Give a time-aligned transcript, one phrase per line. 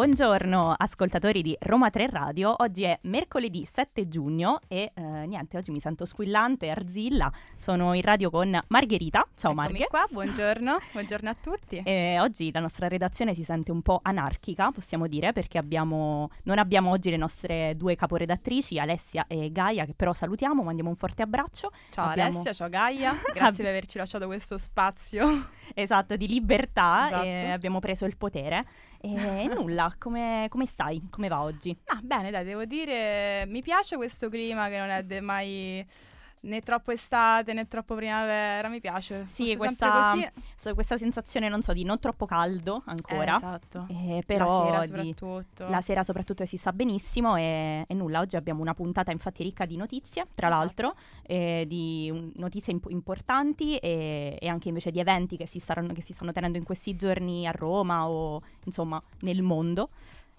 [0.00, 5.70] Buongiorno ascoltatori di Roma 3 Radio, oggi è mercoledì 7 giugno e eh, niente, oggi
[5.70, 9.86] mi sento squillante, arzilla, sono in radio con Margherita, ciao Eccomi Marghe.
[9.88, 11.82] qua, buongiorno, buongiorno a tutti.
[11.90, 16.56] E oggi la nostra redazione si sente un po' anarchica, possiamo dire, perché abbiamo, non
[16.56, 21.20] abbiamo oggi le nostre due caporedattrici, Alessia e Gaia, che però salutiamo, mandiamo un forte
[21.20, 21.72] abbraccio.
[21.90, 25.50] Ciao abbiamo- Alessia, ciao Gaia, grazie per averci lasciato questo spazio.
[25.74, 27.52] Esatto, di libertà Esatto.
[27.52, 28.64] abbiamo preso il potere.
[29.02, 31.00] E nulla, come, come stai?
[31.10, 31.74] Come va oggi?
[31.86, 35.86] Ah, bene, dai, devo dire, mi piace questo clima che non è de- mai
[36.42, 39.24] né troppo estate né troppo primavera, mi piace.
[39.26, 40.14] Sì, questa,
[40.56, 43.34] so- questa sensazione, non so, di non troppo caldo ancora.
[43.34, 43.86] Eh, esatto.
[43.88, 45.68] eh, però La sera di- soprattutto.
[45.68, 49.66] la sera soprattutto si sta benissimo e, e nulla, oggi abbiamo una puntata infatti ricca
[49.66, 50.62] di notizie, tra Esatto.
[50.64, 50.94] l'altro,
[51.26, 55.92] eh, di un- notizie imp- importanti e, e anche invece di eventi che si, staranno-
[55.92, 59.90] che si stanno tenendo in questi giorni a Roma o insomma nel mondo.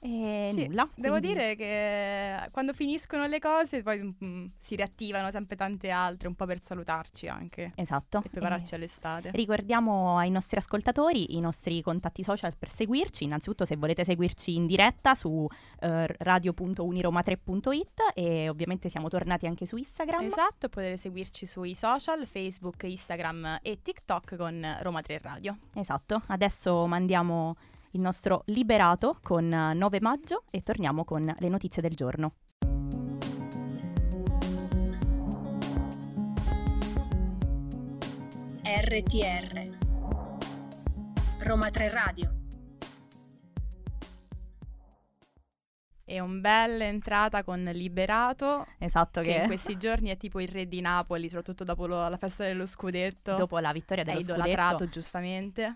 [0.04, 0.90] E Sì, nulla.
[0.96, 6.28] Devo quindi- dire che quando finiscono le cose poi mm, si riattivano sempre tante altre,
[6.28, 8.22] un po' per salutarci anche Esatto.
[8.26, 9.30] e prepararci Eh, all'estate.
[9.32, 13.26] Ricordiamo ai nostri ascoltatori i nostri contatti social per seguirci.
[13.26, 15.48] Innanzitutto, se volete seguirci in diretta su
[15.80, 20.24] eh, radio.uniroma3.it e ovviamente siamo tornati anche su Instagram.
[20.26, 25.58] Esatto, potete seguirci sui social, Facebook, Instagram e TikTok con Roma 3 Radio.
[25.76, 26.24] Esatto.
[26.28, 27.56] Adesso mandiamo
[27.92, 32.34] il nostro liberato con eh, 9 maggio e torniamo con le notizie del giorno.
[38.64, 39.78] RTR
[41.40, 42.34] Roma 3 Radio
[46.06, 50.48] E un bella entrata con Liberato, Esatto, che che, in questi giorni è tipo il
[50.50, 53.36] re di Napoli, soprattutto dopo lo- la festa dello scudetto.
[53.36, 54.90] dopo la vittoria è dello idolatrato scudetto.
[54.92, 55.76] giustamente.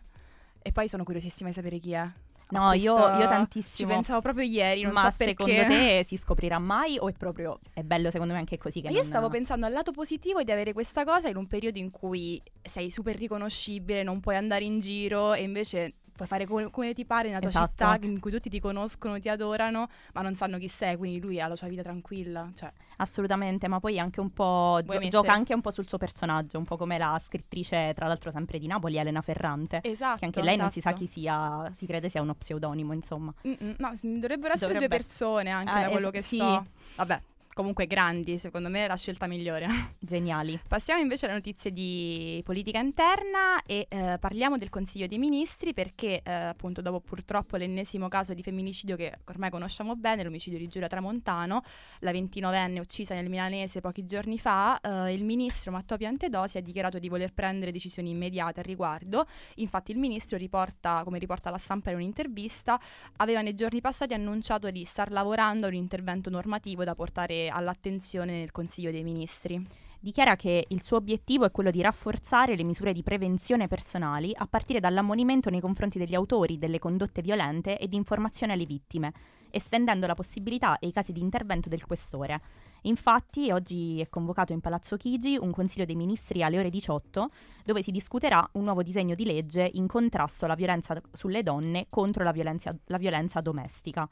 [0.68, 2.10] E poi sono curiosissima di sapere chi è.
[2.50, 3.88] No, io, io tantissimo.
[3.90, 5.34] Ci pensavo proprio ieri, non Ma so perché.
[5.44, 8.88] secondo te si scoprirà mai o è proprio è bello secondo me anche così che
[8.90, 11.92] Io non- stavo pensando al lato positivo di avere questa cosa in un periodo in
[11.92, 16.94] cui sei super riconoscibile, non puoi andare in giro e invece puoi fare come, come
[16.94, 17.68] ti pare nella tua Esatto.
[17.68, 21.40] città in cui tutti ti conoscono, ti adorano, ma non sanno chi sei, quindi lui
[21.42, 22.52] ha la sua vita tranquilla.
[22.56, 26.58] Cioè, Assolutamente, ma poi anche un po' gio- gioca anche un po' sul suo personaggio,
[26.58, 29.80] un po' come la scrittrice, tra l'altro sempre di Napoli, Elena Ferrante.
[29.84, 30.20] esatto.
[30.20, 31.06] Che anche lei non si sa esatto.
[31.06, 33.34] chi sia, si crede sia uno pseudonimo, insomma.
[33.48, 36.38] Mm-mm, no, s- dovrebbero essere Dovrebbe due persone anche Ah, da quello es- che sì.
[36.38, 36.66] so.
[36.96, 37.22] Vabbè,
[37.56, 39.66] comunque grandi, secondo me è la scelta migliore.
[39.98, 40.60] Geniali.
[40.68, 46.22] Passiamo invece alle notizie di politica interna e eh, parliamo del Consiglio dei Ministri perché
[46.22, 50.90] eh, appunto dopo purtroppo l'ennesimo caso di femminicidio che ormai conosciamo bene, l'omicidio di Giulia
[50.90, 51.62] Tramontano,
[52.00, 57.00] la 29enne uccisa nel milanese pochi giorni fa, eh, il ministro Matteo Piantedosi ha dichiarato
[57.00, 59.26] di voler prendere decisioni immediate al riguardo.
[59.56, 62.78] Infatti il ministro riporta, come riporta la stampa in un'intervista,
[63.16, 68.40] aveva nei giorni passati annunciato di star lavorando a un intervento normativo da portare all'attenzione
[68.40, 69.66] nel Consiglio dei Ministri.
[70.06, 74.46] Dichiara che il suo obiettivo è quello di rafforzare le misure di prevenzione personali a
[74.46, 79.12] partire dall'ammonimento nei confronti degli autori delle condotte violente e di informazione alle vittime,
[79.50, 82.40] estendendo la possibilità e i casi di intervento del questore.
[82.82, 87.30] Infatti, oggi è convocato in Palazzo Chigi un Consiglio dei Ministri alle ore 18,
[87.64, 92.24] dove si discuterà un nuovo disegno di legge in contrasto alla violenza sulle donne contro
[92.24, 94.08] la violenza, la violenza domestica.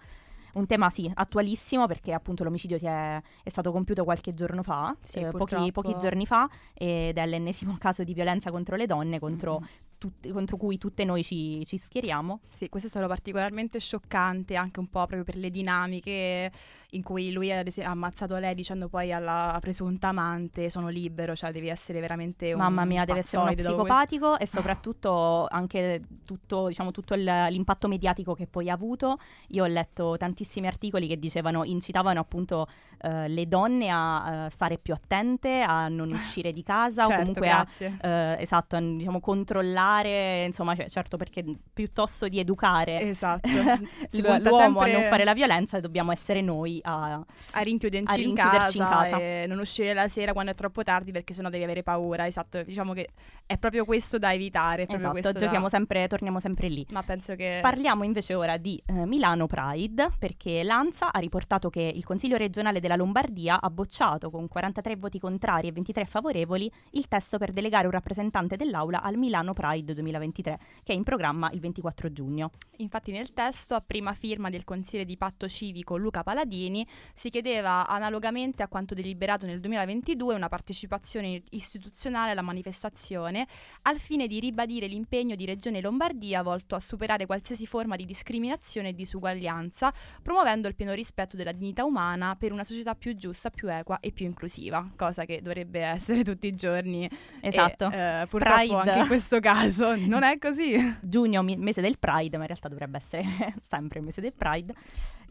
[0.54, 4.96] Un tema sì, attualissimo perché appunto l'omicidio si è, è stato compiuto qualche giorno fa,
[5.02, 9.20] Sì, eh, pochi, pochi giorni fa, ed è l'ennesimo caso di violenza contro le donne,
[9.20, 9.66] contro, Mm.
[9.98, 12.42] tutte- contro cui tutte noi ci, ci schieriamo.
[12.50, 16.52] Sì, questo è stato particolarmente scioccante anche un po' proprio per le dinamiche
[16.94, 21.52] in cui lui esempio, ha ammazzato lei dicendo poi alla presunta amante sono libero, cioè
[21.52, 26.92] devi essere veramente un Mamma mia, deve essere uno psicopatico e soprattutto anche tutto, diciamo,
[26.92, 29.18] tutto il- l'impatto mediatico che poi ha avuto.
[29.50, 32.68] Io ho letto tantissimi articoli che dicevano, incitavano appunto
[33.02, 37.20] eh, le donne a eh, stare più attente, a non uscire di casa o Certo,
[37.20, 37.98] comunque a grazie.
[38.02, 43.50] eh, esatto, a, diciamo, controllare, insomma, cioè, certo perché piuttosto di educare Esatto.
[44.12, 47.14] L'uomo a sempre non fare la violenza, dobbiamo essere noi a...
[47.52, 49.18] a rinchiuderci, a in, rinchiuderci in casa casa.
[49.20, 52.26] e non uscire la sera quando è troppo tardi perché sennò devi avere paura.
[52.28, 53.10] Esatto, diciamo che
[53.46, 54.86] è proprio questo da evitare.
[54.86, 56.86] è Esatto, questo da- giochiamo sempre, torniamo sempre lì.
[56.92, 61.82] Ma penso che Parliamo invece ora di eh, Milano Pride perché l'ANSA ha riportato che
[61.82, 67.08] il Consiglio regionale della Lombardia ha bocciato con 43 voti contrari e 23 favorevoli il
[67.08, 71.50] testo per delegare un rappresentante dell'Aula al Milano Pride Pride 2023 che è in programma
[71.52, 72.52] il 24 giugno.
[72.78, 76.24] Infatti nel testo, a prima firma del consigliere di patto civico Luca
[76.64, 83.48] Paladini, si chiedeva analogamente a quanto deliberato nel 2022 una partecipazione istituzionale alla manifestazione
[83.84, 88.90] al fine di ribadire l'impegno di Regione Lombardia volto a superare qualsiasi forma di discriminazione
[88.90, 93.70] e disuguaglianza, promuovendo il pieno rispetto della dignità umana per una società più giusta, più
[93.70, 97.10] equa e più inclusiva, cosa che dovrebbe essere tutti i giorni.
[97.42, 97.90] Esatto.
[97.90, 98.76] E, eh, purtroppo Pride.
[98.76, 100.98] anche in questo caso non è così.
[101.02, 103.24] Giugno, mese del Pride, ma in realtà dovrebbe essere
[103.68, 104.74] sempre il mese del Pride.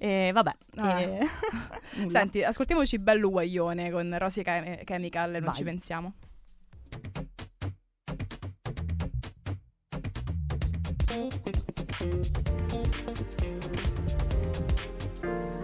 [0.03, 0.53] E vabbè.
[0.79, 1.01] Ah.
[1.01, 1.21] E...
[2.11, 5.55] Senti, ascoltiamoci Bello Guaglione con Rosy Chemical, non Vai.
[5.55, 6.15] ci pensiamo.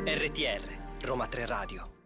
[0.04, 1.97] RTR, Roma 3 Radio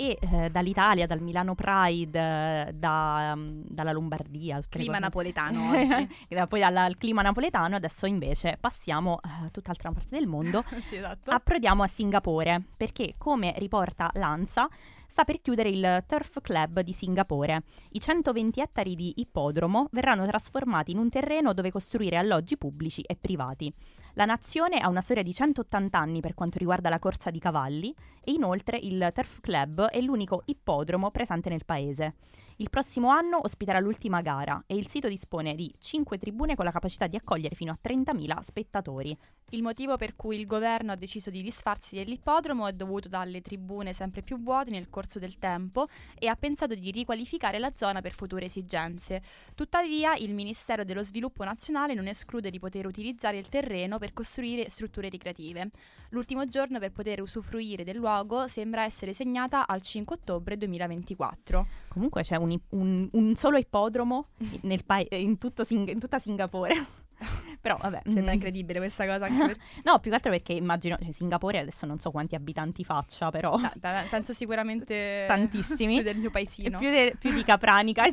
[0.00, 4.60] e eh, dall'Italia, dal Milano Pride, da, um, dalla Lombardia.
[4.68, 6.08] Clima napoletano oggi.
[6.46, 10.62] poi dal clima napoletano, adesso invece passiamo a uh, tutt'altra parte del mondo.
[10.84, 11.32] sì, esatto.
[11.32, 14.68] Approdiamo a Singapore, perché come riporta l'ANSA,
[15.08, 17.62] sta per chiudere il Turf Club di Singapore.
[17.90, 23.16] I 120 ettari di ippodromo verranno trasformati in un terreno dove costruire alloggi pubblici e
[23.16, 23.72] privati.
[24.14, 27.94] La nazione ha una storia di 180 anni per quanto riguarda la corsa di cavalli
[28.22, 32.16] e inoltre il Turf Club è l'unico ippodromo presente nel paese.
[32.56, 36.72] Il prossimo anno ospiterà l'ultima gara e il sito dispone di 5 tribune con la
[36.72, 39.16] capacità di accogliere fino a 30.000 spettatori.
[39.52, 43.94] Il motivo per cui il governo ha deciso di disfarsi dell'ippodromo è dovuto dalle tribune
[43.94, 45.86] sempre più vuote nel corso del tempo
[46.18, 49.22] e ha pensato di riqualificare la zona per future esigenze.
[49.54, 54.68] Tuttavia, il Ministero dello Sviluppo Nazionale non esclude di poter utilizzare il terreno per costruire
[54.68, 55.70] strutture ricreative.
[56.10, 61.66] L'ultimo giorno per poter usufruire del luogo sembra essere segnata al 5 ottobre 2024.
[61.88, 64.26] Comunque c'è un, un, un solo ippodromo
[64.84, 67.06] pa- in, Sing- in tutta Singapore.
[67.60, 68.02] Però vabbè.
[68.04, 68.34] Sembra mm.
[68.34, 69.26] incredibile questa cosa.
[69.26, 69.56] Per...
[69.84, 73.56] no, più che altro perché immagino, cioè, Singapore adesso non so quanti abitanti faccia, però...
[73.58, 75.24] Da, da, penso sicuramente...
[75.28, 75.94] Tantissimi.
[75.94, 76.78] più del mio paesino.
[76.78, 78.06] Più, de, più di Capranica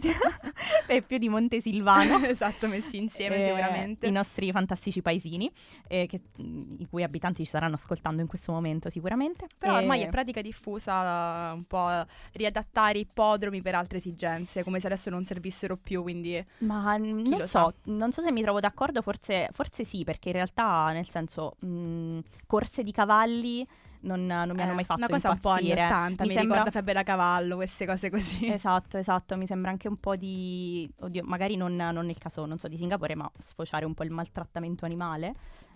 [0.87, 2.23] e più di Montesilvano.
[2.25, 4.07] esatto, messi insieme eh, sicuramente.
[4.07, 5.51] I nostri fantastici paesini,
[5.87, 9.47] eh, che, i cui abitanti ci staranno ascoltando in questo momento sicuramente.
[9.57, 9.81] Però e...
[9.81, 15.25] ormai è pratica diffusa un po' riadattare ippodromi per altre esigenze, come se adesso non
[15.25, 16.43] servissero più, quindi...
[16.59, 17.73] Ma non so, sa.
[17.85, 22.19] non so se mi trovo d'accordo, forse forse, sì, perché in realtà, nel senso, mh,
[22.45, 23.67] corse di cavalli
[24.01, 25.31] non, non mi hanno eh, mai fatto una cosa impazzire.
[25.31, 26.57] un po' anni 80, mi, mi sembra...
[26.57, 28.47] ricorda Febbre da cavallo, queste cose così.
[28.51, 30.89] Esatto, esatto, mi sembra anche un po' di...
[30.99, 34.11] Oddio, magari non, non nel caso, non so, di Singapore, ma sfociare un po' il
[34.11, 35.33] maltrattamento animale.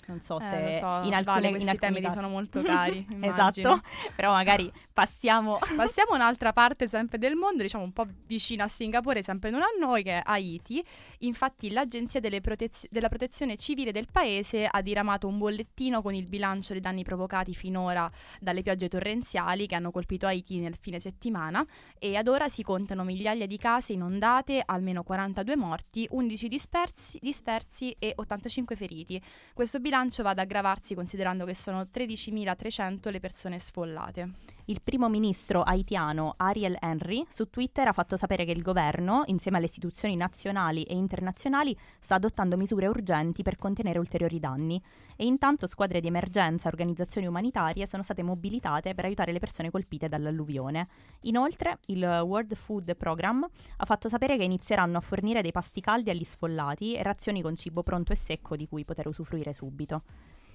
[0.08, 1.02] Non so eh, se so.
[1.04, 2.16] in alcune vale, questi in temi casi...
[2.16, 3.06] sono molto cari.
[3.22, 3.82] esatto,
[4.16, 5.60] però magari passiamo...
[5.76, 9.62] passiamo a un'altra parte sempre del mondo, diciamo un po' vicina a Singapore, sempre non
[9.62, 10.84] a noi, che è Haiti.
[11.20, 16.74] Infatti l'Agenzia protez- della Protezione Civile del paese ha diramato un bollettino con il bilancio
[16.74, 18.10] dei danni provocati finora
[18.40, 21.66] dalle piogge torrenziali che hanno colpito Haiti nel fine settimana
[21.98, 27.96] e ad ora si contano migliaia di case inondate, almeno 42 morti, 11 dispersi, dispersi
[28.00, 29.22] e 85 feriti.
[29.54, 34.30] Questo bilancio bilancio va ad aggravarsi considerando che sono 13.300 le persone sfollate.
[34.70, 39.58] Il primo ministro haitiano Ariel Henry su Twitter ha fatto sapere che il governo, insieme
[39.58, 44.80] alle istituzioni nazionali e internazionali, sta adottando misure urgenti per contenere ulteriori danni
[45.16, 49.72] e intanto squadre di emergenza e organizzazioni umanitarie sono state mobilitate per aiutare le persone
[49.72, 50.88] colpite dall'alluvione.
[51.22, 53.44] Inoltre, il World Food Program
[53.78, 57.56] ha fatto sapere che inizieranno a fornire dei pasti caldi agli sfollati e razioni con
[57.56, 60.04] cibo pronto e secco di cui poter usufruire subito.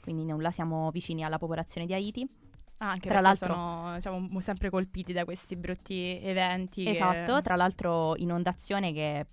[0.03, 2.29] Quindi nulla, siamo vicini alla popolazione di Haiti
[2.79, 6.89] Ah, anche tra l'altro sono diciamo, sempre colpiti da questi brutti eventi.
[6.89, 7.43] Esatto, che...
[7.43, 9.27] tra l'altro inondazione che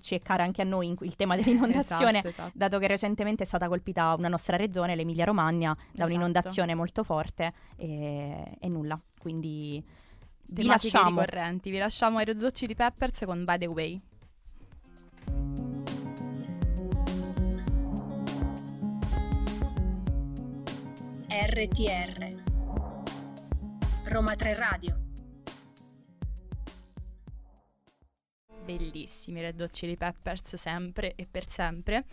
[0.00, 2.52] ci è cara anche a noi il tema dell'inondazione, esatto, esatto.
[2.54, 6.10] dato che recentemente è stata colpita una nostra regione, l'Emilia Romagna, da esatto.
[6.10, 8.98] un'inondazione molto forte e, e nulla.
[9.18, 9.82] Quindi
[10.46, 11.20] vi lasciamo.
[11.20, 14.00] ricorrenti, vi lasciamo ai Red Chili Peppers con By the Way.
[21.28, 22.51] RTR
[24.12, 25.00] Roma 3 Radio.
[28.62, 32.04] Bellissimi Red Hot Chili Peppers sempre e per sempre.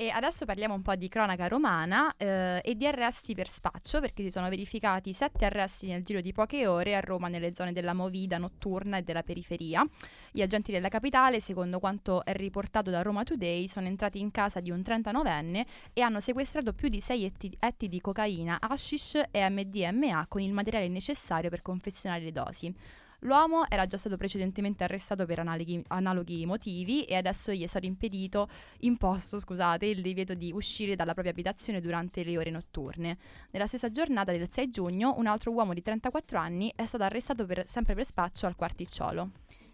[0.00, 4.22] E adesso parliamo un po' di cronaca romana eh, e di arresti per spaccio, perché
[4.22, 7.92] si sono verificati sette arresti nel giro di poche ore a Roma nelle zone della
[7.92, 9.86] movida notturna e della periferia.
[10.30, 14.60] Gli agenti della capitale, secondo quanto è riportato da Roma Today, sono entrati in casa
[14.60, 19.50] di un 39enne e hanno sequestrato più di sei etti, etti di cocaina, hashish e
[19.50, 22.74] MDMA con il materiale necessario per confezionare le dosi.
[23.20, 27.84] L'uomo era già stato precedentemente arrestato per analoghi, analoghi motivi e adesso gli è stato
[27.84, 28.48] impedito,
[28.80, 33.18] imposto scusate, il divieto di uscire dalla propria abitazione durante le ore notturne.
[33.50, 37.44] Nella stessa giornata del 6 giugno un altro uomo di 34 anni è stato arrestato
[37.44, 39.30] per, sempre per spaccio al quarticciolo.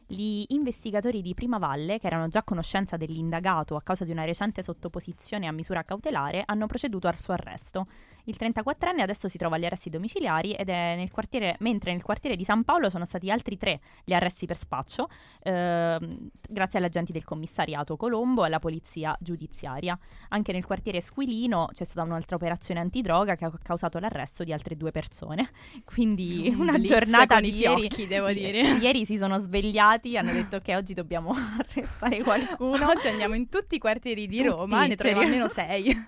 [0.09, 4.25] Gli investigatori di Prima Valle, che erano già a conoscenza dell'indagato a causa di una
[4.25, 7.87] recente sottoposizione a misura cautelare, hanno proceduto al suo arresto.
[8.29, 12.35] Il 34enne adesso si trova agli arresti domiciliari ed è nel quartiere, mentre nel quartiere
[12.35, 15.09] di San Paolo sono stati altri tre gli arresti per spaccio,
[15.43, 19.97] ehm, grazie agli agenti del commissariato Colombo e alla polizia giudiziaria.
[20.31, 24.77] Anche nel quartiere Squilino c'è stata un'altra operazione antidroga che ha causato l'arresto di altre
[24.77, 25.51] due persone.
[25.85, 27.83] Quindi Un una giornata di ieri.
[27.83, 28.61] fiocchi, devo dire.
[28.81, 32.89] Ieri si sono svegliati, hanno detto che oggi dobbiamo arrestare qualcuno.
[32.89, 36.07] Oggi andiamo in tutti i quartieri di Tutti, Roma, ne troviamo cioè- almeno sei.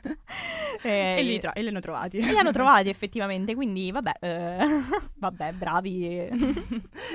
[0.82, 2.18] Eh, e, li tro- e li hanno trovati.
[2.18, 4.66] e li hanno trovati effettivamente, quindi vabbè, eh,
[5.14, 6.06] vabbè, bravi.
[6.06, 6.30] E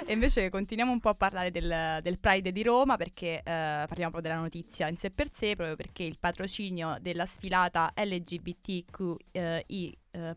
[0.07, 4.21] invece continuiamo un po' a parlare del, del Pride di Roma perché eh, parliamo proprio
[4.21, 10.35] della notizia in sé per sé, proprio perché il patrocinio della sfilata LGBTQI eh,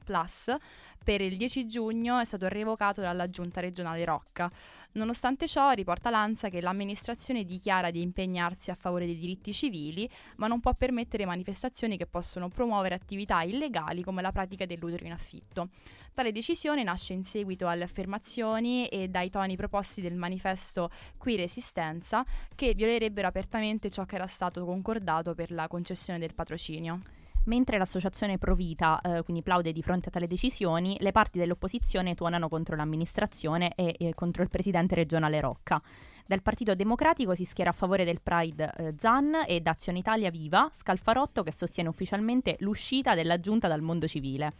[1.06, 4.50] per il 10 giugno è stato revocato dalla giunta regionale Rocca.
[4.94, 10.48] Nonostante ciò, riporta l'ANSA che l'amministrazione dichiara di impegnarsi a favore dei diritti civili, ma
[10.48, 15.68] non può permettere manifestazioni che possono promuovere attività illegali come la pratica dell'utero in affitto.
[16.12, 22.24] Tale decisione nasce in seguito alle affermazioni e dai toni proposti del manifesto Qui Resistenza
[22.56, 27.25] che violerebbero apertamente ciò che era stato concordato per la concessione del patrocinio.
[27.46, 32.48] Mentre l'associazione Provita eh, quindi plaude di fronte a tale decisioni, le parti dell'opposizione tuonano
[32.48, 35.80] contro l'amministrazione e, e contro il presidente regionale Rocca.
[36.26, 40.28] Dal Partito Democratico si schiera a favore del Pride eh, Zan e da Azione Italia
[40.28, 44.54] Viva Scalfarotto che sostiene ufficialmente l'uscita della giunta dal mondo civile.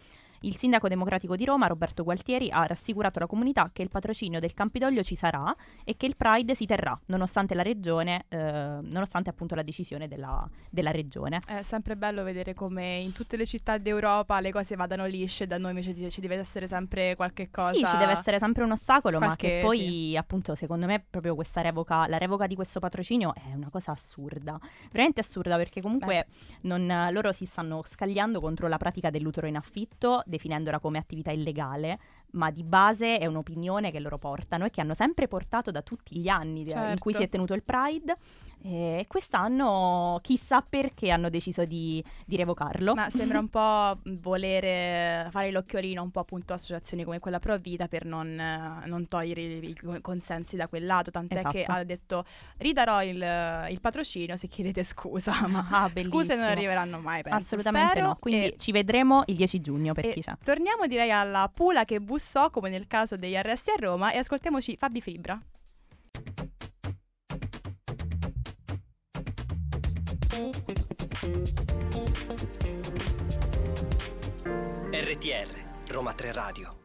[0.46, 4.54] Il sindaco democratico di Roma, Roberto Gualtieri, ha rassicurato la comunità che il patrocinio del
[4.54, 9.56] Campidoglio ci sarà e che il Pride si terrà, nonostante la regione, eh, nonostante appunto
[9.56, 11.40] la decisione della, della regione.
[11.44, 15.58] È sempre bello vedere come in tutte le città d'Europa le cose vadano lisce, da
[15.58, 17.74] noi invece ci, deve essere sempre qualche cosa.
[17.74, 21.34] Sì, ci deve essere sempre un ostacolo, ma Qualche- che poi, appunto, secondo me, proprio
[21.34, 24.56] questa revoca, la revoca di questo patrocinio è una cosa assurda.
[24.92, 26.28] Veramente assurda, perché comunque
[26.60, 31.98] non- loro si stanno scagliando contro la pratica dell'utero in affitto, definendola come attività illegale,
[32.36, 36.16] ma di base è un'opinione che loro portano e che hanno sempre portato da tutti
[36.18, 37.18] gli anni de- in cui Certo.
[37.18, 38.16] si è tenuto il Pride.
[38.62, 42.94] E quest'anno chissà perché hanno deciso di, di revocarlo.
[42.94, 43.98] Ma sembra un po'
[44.46, 48.86] volere fare l'occhiolino un po' appunto a associazioni come quella Pro Vita per non, eh,
[48.86, 51.78] non togliere i, consensi da quel lato, tant'è che Esatto.
[51.78, 52.24] ha detto
[52.58, 53.24] ridarò il,
[53.70, 57.38] il patrocinio se chiedete scusa, ma Ah, scuse non arriveranno mai, penso.
[57.38, 58.06] Assolutamente spero.
[58.06, 58.16] no.
[58.18, 60.32] Quindi E- ci vedremo il 10 giugno per e chi c'è.
[60.42, 64.76] torniamo direi alla Pula che bussò come nel caso degli arresti a Roma e ascoltiamoci
[64.76, 65.40] Fabi Fibra.
[74.90, 76.76] RTR, Roma 3 Radio.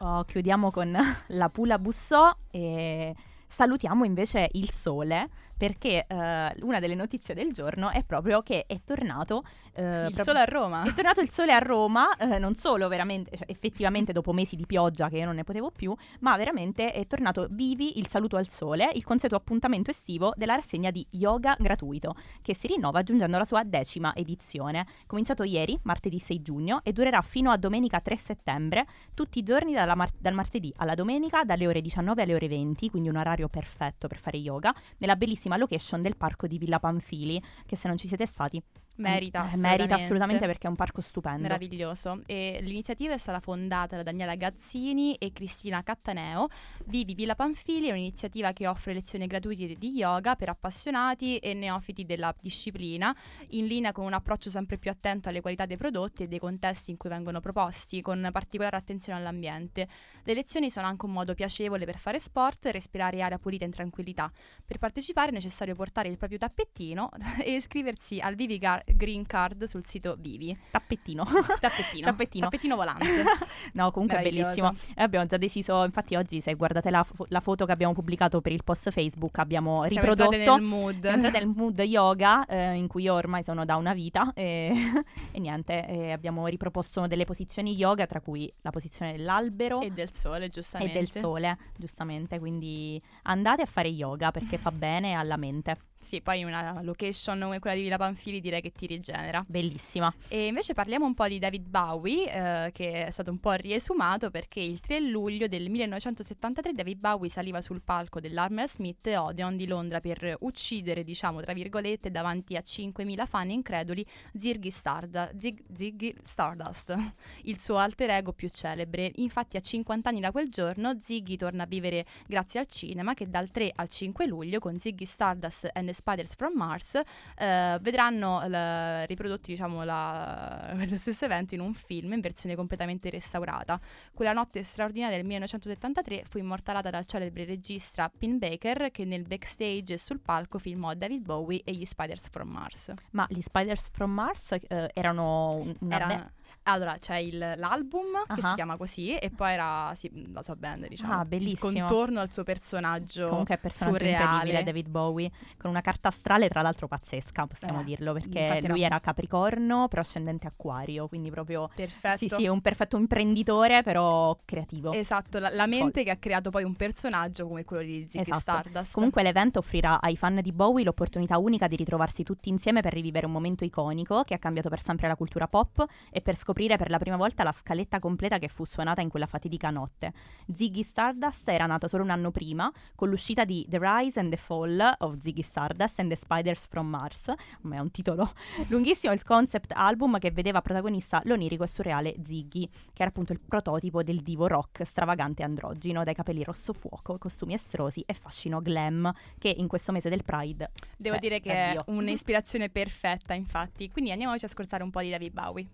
[0.00, 0.94] Oh, chiudiamo con
[1.28, 3.14] la Pula Bussò e
[3.48, 8.80] salutiamo invece il sole perché eh, una delle notizie del giorno è proprio che è
[8.84, 9.44] tornato
[9.74, 10.82] eh, il pro- sole a Roma.
[10.84, 14.66] È tornato il sole a Roma, eh, non solo veramente, cioè, effettivamente dopo mesi di
[14.66, 18.48] pioggia che io non ne potevo più, ma veramente è tornato vivi il saluto al
[18.48, 23.44] sole, il consueto appuntamento estivo della rassegna di yoga gratuito, che si rinnova aggiungendo la
[23.44, 24.86] sua decima edizione.
[25.06, 29.72] Cominciato ieri, martedì 6 giugno, e durerà fino a domenica 3 settembre, tutti i giorni
[29.72, 33.48] dalla mar- dal martedì alla domenica, dalle ore 19 alle ore 20, quindi un orario
[33.48, 37.96] perfetto per fare yoga, nella bellissima location del parco di Villa Panfili, che se non
[37.96, 38.60] ci siete stati
[38.96, 41.42] Merita, eh, merita assolutamente perché è un parco stupendo.
[41.42, 42.22] Meraviglioso.
[42.26, 46.48] E l'iniziativa è stata fondata da Daniela Gazzini e Cristina Cattaneo.
[46.86, 52.04] Vivi Villa Panfili è un'iniziativa che offre lezioni gratuite di yoga per appassionati e neofiti
[52.04, 53.14] della disciplina,
[53.50, 56.90] in linea con un approccio sempre più attento alle qualità dei prodotti e dei contesti
[56.90, 59.88] in cui vengono proposti, con particolare attenzione all'ambiente.
[60.24, 63.70] Le lezioni sono anche un modo piacevole per fare sport e respirare aria pulita in
[63.70, 64.30] tranquillità.
[64.64, 67.10] Per partecipare è necessario portare il proprio tappettino
[67.44, 70.56] e iscriversi al Vivi Gar- Green Card sul sito Vivi.
[70.70, 71.24] Tappettino.
[71.60, 72.06] Tappettino.
[72.06, 72.44] Tappetino.
[72.44, 73.04] Tappetino volante.
[73.74, 74.74] no, comunque è bellissimo.
[74.94, 78.40] E abbiamo già deciso, infatti oggi se guardate la, fo- la foto che abbiamo pubblicato
[78.40, 80.32] per il post Facebook, abbiamo Siamo riprodotto...
[80.34, 81.02] entrate nel mood.
[81.02, 84.72] siamo nel mood yoga eh, in cui io ormai sono da una vita e,
[85.32, 90.12] e niente, e abbiamo riproposto delle posizioni yoga tra cui la posizione dell'albero E del
[90.12, 90.92] sole, e giustamente.
[90.92, 95.76] del sole, giustamente, quindi andate a fare yoga perché fa bene alla mente.
[95.98, 99.44] Sì, poi una location come quella di Villa Panfili direi che ti rigenera.
[99.46, 100.12] Bellissima.
[100.28, 104.30] E invece parliamo un po' di David Bowie, eh, che è stato un po' riesumato
[104.30, 109.66] perché il 3 luglio del 1973 David Bowie saliva sul palco dell'Armer Smith Odeon di
[109.66, 114.06] Londra per uccidere, diciamo, tra virgolette, davanti a 5.000 fan increduli,
[114.38, 116.94] Ziggy, Starda- Zig- Ziggy Stardust,
[117.44, 119.10] il suo alter ego più celebre.
[119.16, 123.28] Infatti a 50 anni da quel giorno Ziggy torna a vivere grazie al cinema che
[123.28, 129.04] dal 3 al 5 luglio con Ziggy Stardust and Spiders from Mars, eh, vedranno la,
[129.04, 133.80] riprodotti diciamo, la, lo stesso evento in un film in versione completamente restaurata.
[134.14, 139.94] Quella notte straordinaria del 1973 fu immortalata dal celebre regista Pin Baker che nel backstage
[139.94, 142.92] e sul palco filmò David Bowie e gli Spiders from Mars.
[143.10, 146.30] Ma gli Spiders from Mars eh, erano una Era- band-
[146.70, 148.48] allora, c'è il- l'album che Ah.
[148.48, 151.12] si chiama così e poi era sì, la sua band, diciamo.
[151.12, 151.70] Ah, bellissimo.
[151.70, 154.24] Il contorno al suo personaggio Comunque è personaggio surreale.
[154.24, 158.80] incredibile David Bowie, con una carta astrale tra l'altro pazzesca, possiamo Eh, dirlo, perché lui
[158.80, 161.68] era- era Capricorno, però ascendente Acquario, quindi proprio...
[161.74, 162.16] Perfetto.
[162.16, 164.92] Sì, sì, è un perfetto imprenditore, però creativo.
[164.92, 168.40] Esatto, la, la mente che ha creato poi un personaggio come quello di Ziggy Esatto.
[168.40, 168.92] Stardust.
[168.92, 173.26] Comunque l'evento offrirà ai fan di Bowie l'opportunità unica di ritrovarsi tutti insieme per rivivere
[173.26, 176.88] un momento iconico che ha cambiato per sempre la cultura pop e per scoprire per
[176.88, 180.14] la prima volta la scaletta completa che fu suonata in quella fatidica notte.
[180.50, 184.38] Ziggy Stardust era nato solo un anno prima con l'uscita di The Rise and the
[184.38, 187.30] Fall of Ziggy Stardust and the Spiders from Mars,
[187.62, 188.32] ma è un titolo
[188.68, 193.40] lunghissimo, il concept album che vedeva protagonista l'onirico e surreale Ziggy, che era appunto il
[193.40, 199.12] prototipo del divo rock stravagante androgino, dai capelli rosso fuoco, costumi estrosi e fascino glam,
[199.38, 201.80] che in questo mese del Pride Devo cioè, dire che addio.
[201.80, 203.90] è un'ispirazione perfetta, infatti.
[203.90, 205.68] Quindi andiamoci a ascoltare un po' di David Bowie.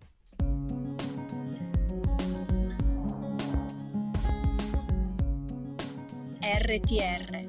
[6.40, 7.48] RTR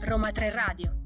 [0.00, 1.05] Roma 3 Radio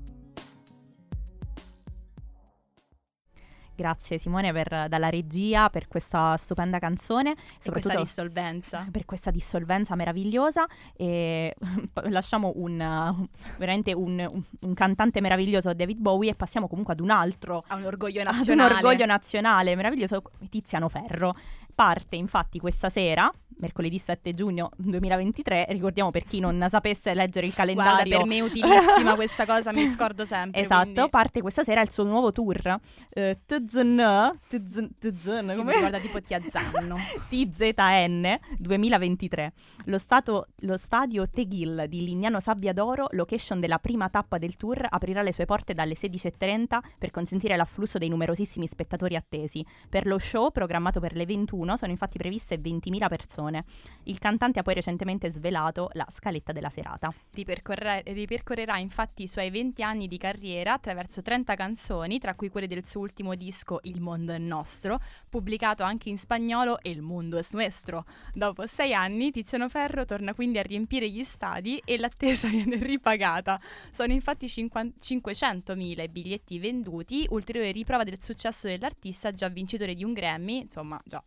[3.80, 7.30] Grazie Simone per, dalla regia per questa stupenda canzone,
[7.64, 8.86] E questa dissolvenza.
[8.90, 11.54] per questa dissolvenza meravigliosa e
[12.10, 17.08] lasciamo un, veramente un, un- un cantante meraviglioso David Bowie e passiamo comunque ad un
[17.08, 18.74] altro Ha un orgoglio ad un nazionale.
[18.74, 21.34] orgoglio nazionale meraviglioso Tiziano Ferro
[21.74, 27.52] parte infatti questa sera mercoledì 7 giugno 2023 ricordiamo per chi non sapesse leggere il
[27.52, 30.62] Guarda, calendario per me è utilissima questa cosa, mi scordo sempre.
[30.62, 32.78] Esatto, quindi- parte questa sera il suo nuovo tour.
[33.10, 33.40] Eh,
[33.70, 36.96] TZN, TZN, come- mi guarda tipo ti azzanno.
[37.28, 39.52] TZN 2023.
[39.84, 44.84] Lo, stato- lo stadio Tegil di Lignano Sabbia d'Oro, location della prima tappa del tour,
[44.88, 49.64] aprirà le sue porte dalle 16.30 per consentire l'afflusso dei numerosissimi spettatori attesi.
[49.88, 53.64] Per lo show, programmato per le 21, sono infatti previste 20.000 persone.
[54.04, 57.12] Il cantante ha poi recentemente svelato la scaletta della serata.
[57.32, 62.66] Ripercorre- ripercorrerà infatti i suoi 20 anni di carriera attraverso 30 canzoni, tra cui quelle
[62.66, 63.49] del suo ultimo disco
[63.82, 68.04] Il mondo è nostro, pubblicato anche in spagnolo e Il mondo es nuestro.
[68.32, 73.60] Dopo sei anni Tiziano Ferro torna quindi a riempire gli stadi e l'attesa viene ripagata.
[73.92, 80.04] Sono infatti 50 500.000 i biglietti venduti, ulteriore riprova del successo dell'artista già vincitore di
[80.04, 81.22] un Grammy, insomma già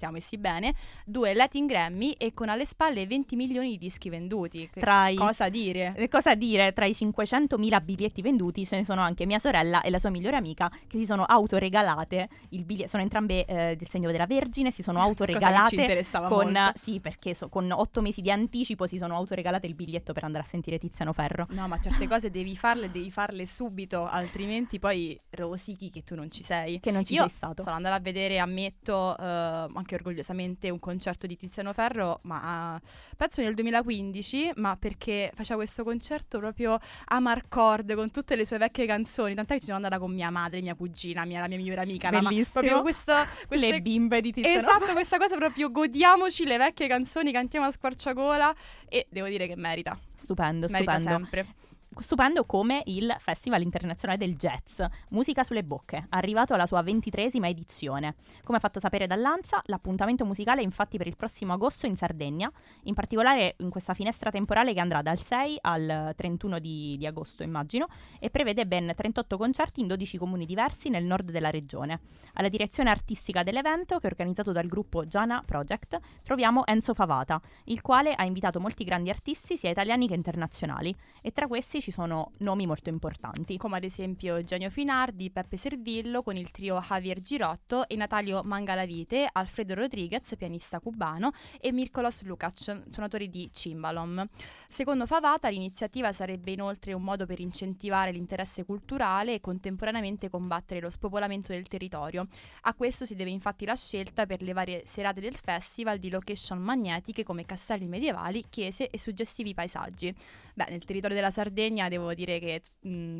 [0.00, 4.68] siamo messi bene, due Latin Grammy e con alle spalle 20 milioni di dischi venduti.
[5.10, 5.92] I- Cosa dire?
[5.94, 6.72] Eh, Cosa dire?
[6.72, 10.36] Tra i 500.000 biglietti venduti ce ne sono anche mia sorella e la sua migliore
[10.36, 12.88] amica che si sono autoregalate il biglietto.
[12.88, 16.78] Sono entrambe eh, del segno della Vergine, si sono Cosa che ci autoregalate con molto.
[16.78, 20.44] sì, perché so- con otto mesi di anticipo si sono autoregalate il biglietto per andare
[20.44, 21.46] a sentire Tiziano Ferro.
[21.50, 26.30] No, ma certe cose devi farle, devi farle subito, altrimenti poi rosichi che tu non
[26.30, 26.80] ci sei.
[26.80, 27.62] Che non ci Io sei stato.
[27.62, 32.80] sono andata a vedere, ammetto, eh, anche orgogliosamente, un concerto di Tiziano Ferro, ma
[33.16, 38.58] penso nel 2015, ma perché faceva questo concerto proprio a Marcord con tutte le sue
[38.58, 41.56] vecchie canzoni, tant'è che ci sono andata con mia madre, mia cugina, mia, la mia
[41.56, 42.62] migliore amica, la ma- Bellissimo.
[42.62, 47.32] proprio questa, queste Le bimbe di Tiziano Esatto, questa cosa proprio godiamoci le vecchie canzoni,
[47.32, 48.54] cantiamo a squarciagola
[48.88, 51.18] e devo dire che merita, Stupendo, merita stupendo.
[51.18, 51.54] sempre.
[51.98, 58.14] Stupendo come il Festival Internazionale del Jazz, Musica sulle Bocche, arrivato alla sua ventitresima edizione.
[58.44, 62.50] Come fatto sapere dall'ANSA, l'appuntamento musicale è infatti per il prossimo agosto in Sardegna,
[62.84, 67.42] in particolare in questa finestra temporale che andrà dal 6 al 31 di, di agosto,
[67.42, 67.88] immagino,
[68.20, 72.02] e prevede ben 38 concerti in 12 comuni diversi nel nord della regione.
[72.34, 77.82] Alla direzione artistica dell'evento, che è organizzato dal gruppo Giana Project, troviamo Enzo Favata, il
[77.82, 82.32] quale ha invitato molti grandi artisti sia italiani che internazionali, e tra questi ci sono
[82.38, 83.56] nomi molto importanti.
[83.56, 89.28] Come ad esempio Eugenio Finardi, Peppe Servillo con il trio Javier Girotto e Natalio Mangalavite,
[89.30, 92.58] Alfredo Rodriguez, pianista cubano, e Mirkolos Lukac,
[92.90, 94.26] suonatori di cimbalom.
[94.68, 100.90] Secondo Favata l'iniziativa sarebbe inoltre un modo per incentivare l'interesse culturale e contemporaneamente combattere lo
[100.90, 102.26] spopolamento del territorio.
[102.62, 106.58] A questo si deve infatti la scelta per le varie serate del festival di location
[106.58, 110.14] magnetiche come castelli medievali, chiese e suggestivi paesaggi.
[110.54, 112.62] Beh, nel territorio della Sardegna devo dire che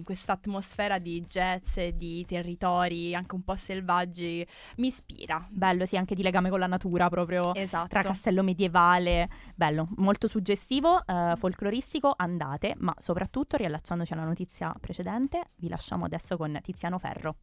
[0.05, 5.47] questa atmosfera di jazz e di territori anche un po' selvaggi mi ispira.
[5.51, 7.55] Bello, sì, anche di legame con la natura proprio.
[7.55, 7.89] Esatto.
[7.89, 15.51] Tra castello medievale, bello, molto suggestivo, eh, folcloristico, andate, ma soprattutto riallacciandoci alla notizia precedente,
[15.57, 17.37] vi lasciamo adesso con Tiziano Ferro.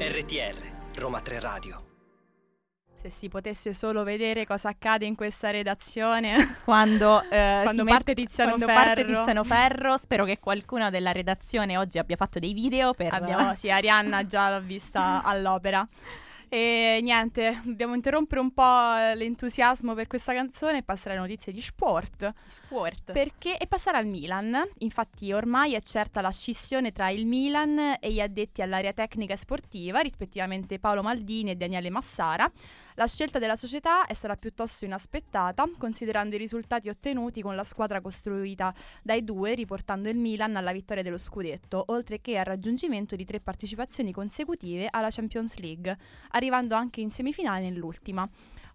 [0.00, 1.87] RTR Roma 3 Radio.
[3.08, 8.26] Se si potesse solo vedere cosa accade in questa redazione quando, eh, quando parte met-
[8.26, 8.84] Tiziano quando Ferro.
[8.84, 13.12] parte Tiziano Ferro, spero che qualcuno della redazione oggi abbia fatto dei video per...
[13.12, 15.86] Abbiamo, sì, Arianna già l'ho vista all'opera.
[16.50, 21.60] E niente, dobbiamo interrompere un po' l'entusiasmo per questa canzone e passare alle notizie di
[21.60, 22.32] sport.
[22.46, 23.12] Sport.
[23.12, 24.58] Perché, e passare al Milan.
[24.78, 29.36] Infatti ormai è certa la scissione tra il Milan e gli addetti all'area tecnica e
[29.36, 32.50] sportiva, rispettivamente Paolo Maldini e Daniele Massara.
[32.98, 38.00] La scelta della società è stata piuttosto inaspettata, considerando i risultati ottenuti con la squadra
[38.00, 43.24] costruita dai due, riportando il Milan alla vittoria dello scudetto, oltre che al raggiungimento di
[43.24, 45.96] tre partecipazioni consecutive alla Champions League,
[46.30, 48.28] arrivando anche in semifinale nell'ultima.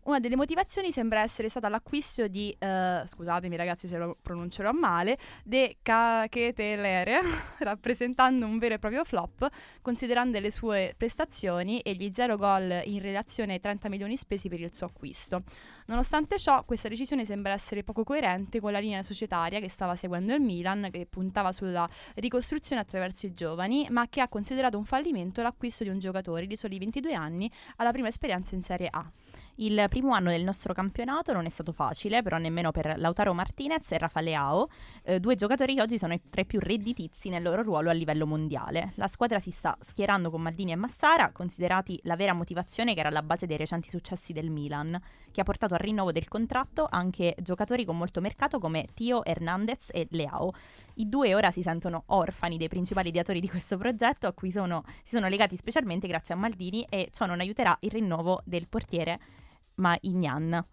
[0.05, 5.17] Una delle motivazioni sembra essere stata l'acquisto di, uh, scusatemi ragazzi se lo pronuncerò male,
[5.45, 7.21] De Cachetelere,
[7.59, 9.47] rappresentando un vero e proprio flop,
[9.81, 14.59] considerando le sue prestazioni e gli zero gol in relazione ai 30 milioni spesi per
[14.59, 15.43] il suo acquisto.
[15.85, 20.33] Nonostante ciò, questa decisione sembra essere poco coerente con la linea societaria che stava seguendo
[20.33, 25.41] il Milan, che puntava sulla ricostruzione attraverso i giovani, ma che ha considerato un fallimento
[25.41, 29.09] l'acquisto di un giocatore di soli 22 anni alla prima esperienza in Serie A.
[29.57, 33.91] Il primo anno del nostro campionato non è stato facile, però nemmeno per Lautaro Martinez
[33.91, 34.67] e Rafa Leao,
[35.03, 38.25] eh, due giocatori che oggi sono tra i più redditizi nel loro ruolo a livello
[38.25, 38.93] mondiale.
[38.95, 43.09] La squadra si sta schierando con Maldini e Massara, considerati la vera motivazione che era
[43.09, 44.99] alla base dei recenti successi del Milan,
[45.31, 49.89] che ha portato al rinnovo del contratto anche giocatori con molto mercato come Tio Hernandez
[49.91, 50.51] e Leao.
[50.95, 54.83] I due ora si sentono orfani dei principali ideatori di questo progetto, a cui sono,
[55.03, 59.41] si sono legati specialmente grazie a Maldini e ciò non aiuterà il rinnovo del portiere
[59.77, 60.63] ma Ignan.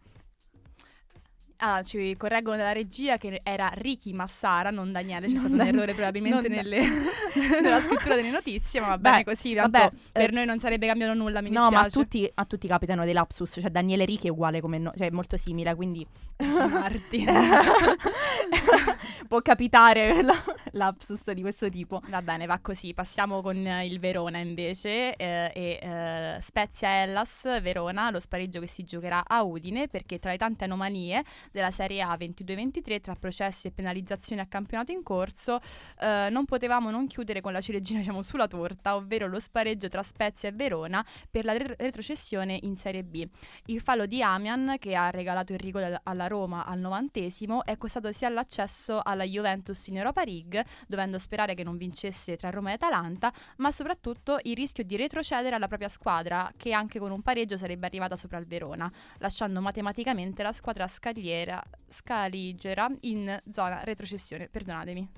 [1.62, 5.26] Ah, ci correggono dalla regia che era Ricky Massara, non Daniele.
[5.26, 6.80] C'è non stato Dan- un errore probabilmente nelle,
[7.60, 9.54] nella scrittura delle notizie, ma va bene così.
[9.54, 11.42] Vabbè, per eh, noi non sarebbe cambiato nulla.
[11.42, 11.74] Mi no, dispiace.
[11.74, 13.58] ma a tutti, a tutti, capitano dei lapsus.
[13.60, 16.06] Cioè, Daniele Ricky è uguale come no, cioè è molto simile, quindi.
[16.40, 17.28] Martin.
[19.28, 20.34] Può capitare la,
[20.72, 22.00] lapsus di questo tipo.
[22.08, 22.94] Va bene, va così.
[22.94, 25.14] Passiamo con il Verona invece.
[25.14, 30.30] Eh, e eh, Spezia Hellas Verona, lo spareggio che si giocherà a Udine, perché tra
[30.30, 35.60] le tante anomalie della Serie A 22-23 tra processi e penalizzazioni a campionato in corso,
[36.00, 40.02] eh, non potevamo non chiudere con la ciliegina diciamo, sulla torta, ovvero lo spareggio tra
[40.02, 43.26] Spezia e Verona per la retro- retrocessione in Serie B.
[43.66, 48.12] Il fallo di Amian, che ha regalato il rigore alla Roma al novantesimo, è costato
[48.12, 52.74] sia l'accesso alla Juventus in Europa League, dovendo sperare che non vincesse tra Roma e
[52.74, 57.56] Atalanta, ma soprattutto il rischio di retrocedere alla propria squadra, che anche con un pareggio
[57.56, 61.39] sarebbe arrivata sopra il Verona, lasciando matematicamente la squadra scaliera
[61.88, 64.48] scaligera in zona retrocessione.
[64.48, 65.08] Perdonatemi.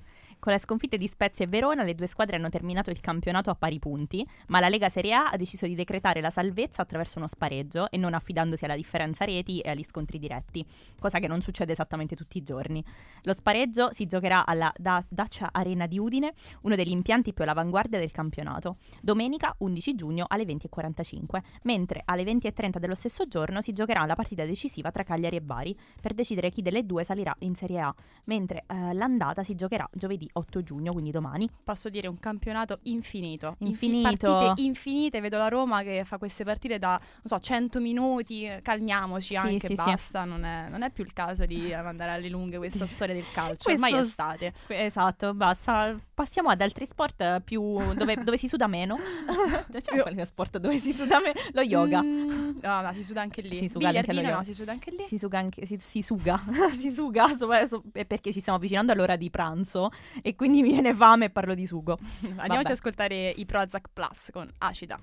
[0.43, 3.55] Con le sconfitte di Spezia e Verona, le due squadre hanno terminato il campionato a
[3.55, 7.29] pari punti, ma la Lega Serie A ha deciso di decretare la salvezza attraverso uno
[7.29, 10.65] spareggio e non affidandosi alla differenza reti e agli scontri diretti,
[10.99, 12.83] cosa che non succede esattamente tutti i giorni.
[13.21, 17.97] Lo spareggio si giocherà alla da- Dacia Arena di Udine, uno degli impianti più all'avanguardia
[17.97, 24.05] del campionato, domenica 11 giugno alle 20.45, mentre alle 20.30 dello stesso giorno si giocherà
[24.05, 27.79] la partita decisiva tra Cagliari e Bari per decidere chi delle due salirà in Serie
[27.79, 31.49] A, mentre eh, l'andata si giocherà giovedì 8 giugno, quindi domani.
[31.63, 33.55] Posso dire un campionato infinito.
[33.59, 34.09] Infinito.
[34.09, 38.49] Infi- partite infinite, vedo la Roma che fa queste partite da, non so, 100 minuti,
[38.61, 40.29] calmiamoci sì, anche, sì, basta, sì.
[40.29, 43.63] Non, è, non, è, più il caso di mandare alle lunghe questa storia del calcio,
[43.63, 44.53] Questo, ormai è estate.
[44.67, 48.97] Esatto, basta passiamo ad altri sport eh, più dove, dove si suda meno.
[49.71, 50.03] Facciamo Io...
[50.03, 51.39] qualche sport dove si suda meno.
[51.53, 52.01] Lo yoga.
[52.01, 53.57] Mm, no, ma si suda anche lì.
[53.57, 55.05] Si suga anche lo no, si suda anche lì.
[55.07, 56.43] Si suga anche, si, si suga.
[56.77, 59.89] si suga so, eh, so, perché ci stiamo avvicinando all'ora di pranzo
[60.21, 61.97] e quindi mi viene fame e parlo di sugo.
[61.99, 62.59] Andiamoci Vabbè.
[62.59, 64.99] ad ascoltare i Prozac Plus con Acida.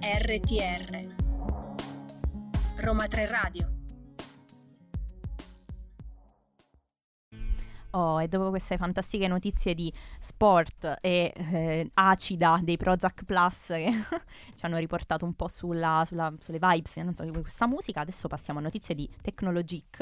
[0.00, 1.16] RTR
[2.76, 3.77] Roma 3 Radio
[7.92, 13.90] Oh, e dopo queste fantastiche notizie di sport e eh, acida dei Prozac Plus che
[14.54, 18.58] ci hanno riportato un po' sulla, sulla, sulle vibes so, di questa musica, adesso passiamo
[18.58, 20.00] a notizie di Technologic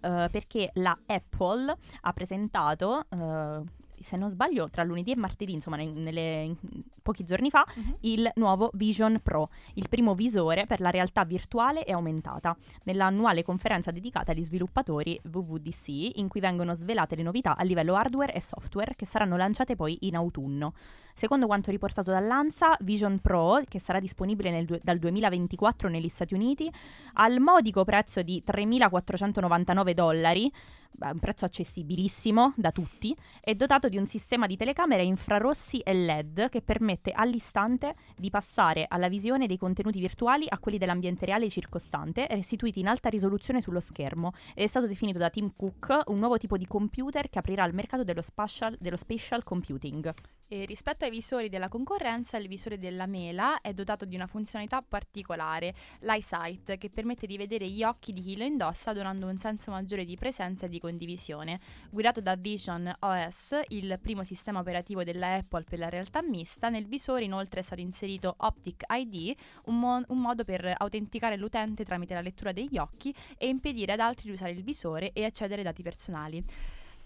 [0.00, 3.60] eh, perché la Apple ha presentato eh,
[4.02, 6.56] se non sbaglio, tra lunedì e martedì, insomma, nelle, in,
[7.02, 7.96] pochi giorni fa, uh-huh.
[8.00, 13.90] il nuovo Vision Pro, il primo visore per la realtà virtuale e aumentata, nell'annuale conferenza
[13.90, 18.94] dedicata agli sviluppatori WWDC, in cui vengono svelate le novità a livello hardware e software
[18.96, 20.74] che saranno lanciate poi in autunno.
[21.18, 26.70] Secondo quanto riportato dall'ANSA, Vision Pro, che sarà disponibile du- dal 2024 negli Stati Uniti,
[27.14, 30.52] al modico prezzo di 3.499 dollari,
[30.98, 36.50] un prezzo accessibilissimo da tutti, è dotato di un sistema di telecamere infrarossi e LED
[36.50, 42.26] che permette all'istante di passare alla visione dei contenuti virtuali a quelli dell'ambiente reale circostante,
[42.30, 44.32] restituiti in alta risoluzione sullo schermo.
[44.54, 47.74] Ed è stato definito da Tim Cook un nuovo tipo di computer che aprirà il
[47.74, 50.12] mercato dello spatial, dello spatial computing.
[50.48, 54.80] E rispetto ai visori della concorrenza, il visore della Mela è dotato di una funzionalità
[54.80, 59.72] particolare, l'EyeSight, che permette di vedere gli occhi di chi lo indossa donando un senso
[59.72, 61.58] maggiore di presenza e di condivisione.
[61.90, 66.86] Guidato da Vision OS, il primo sistema operativo della Apple per la realtà mista, nel
[66.86, 72.14] visore inoltre è stato inserito Optic ID, un, mo- un modo per autenticare l'utente tramite
[72.14, 75.66] la lettura degli occhi e impedire ad altri di usare il visore e accedere ai
[75.66, 76.44] dati personali.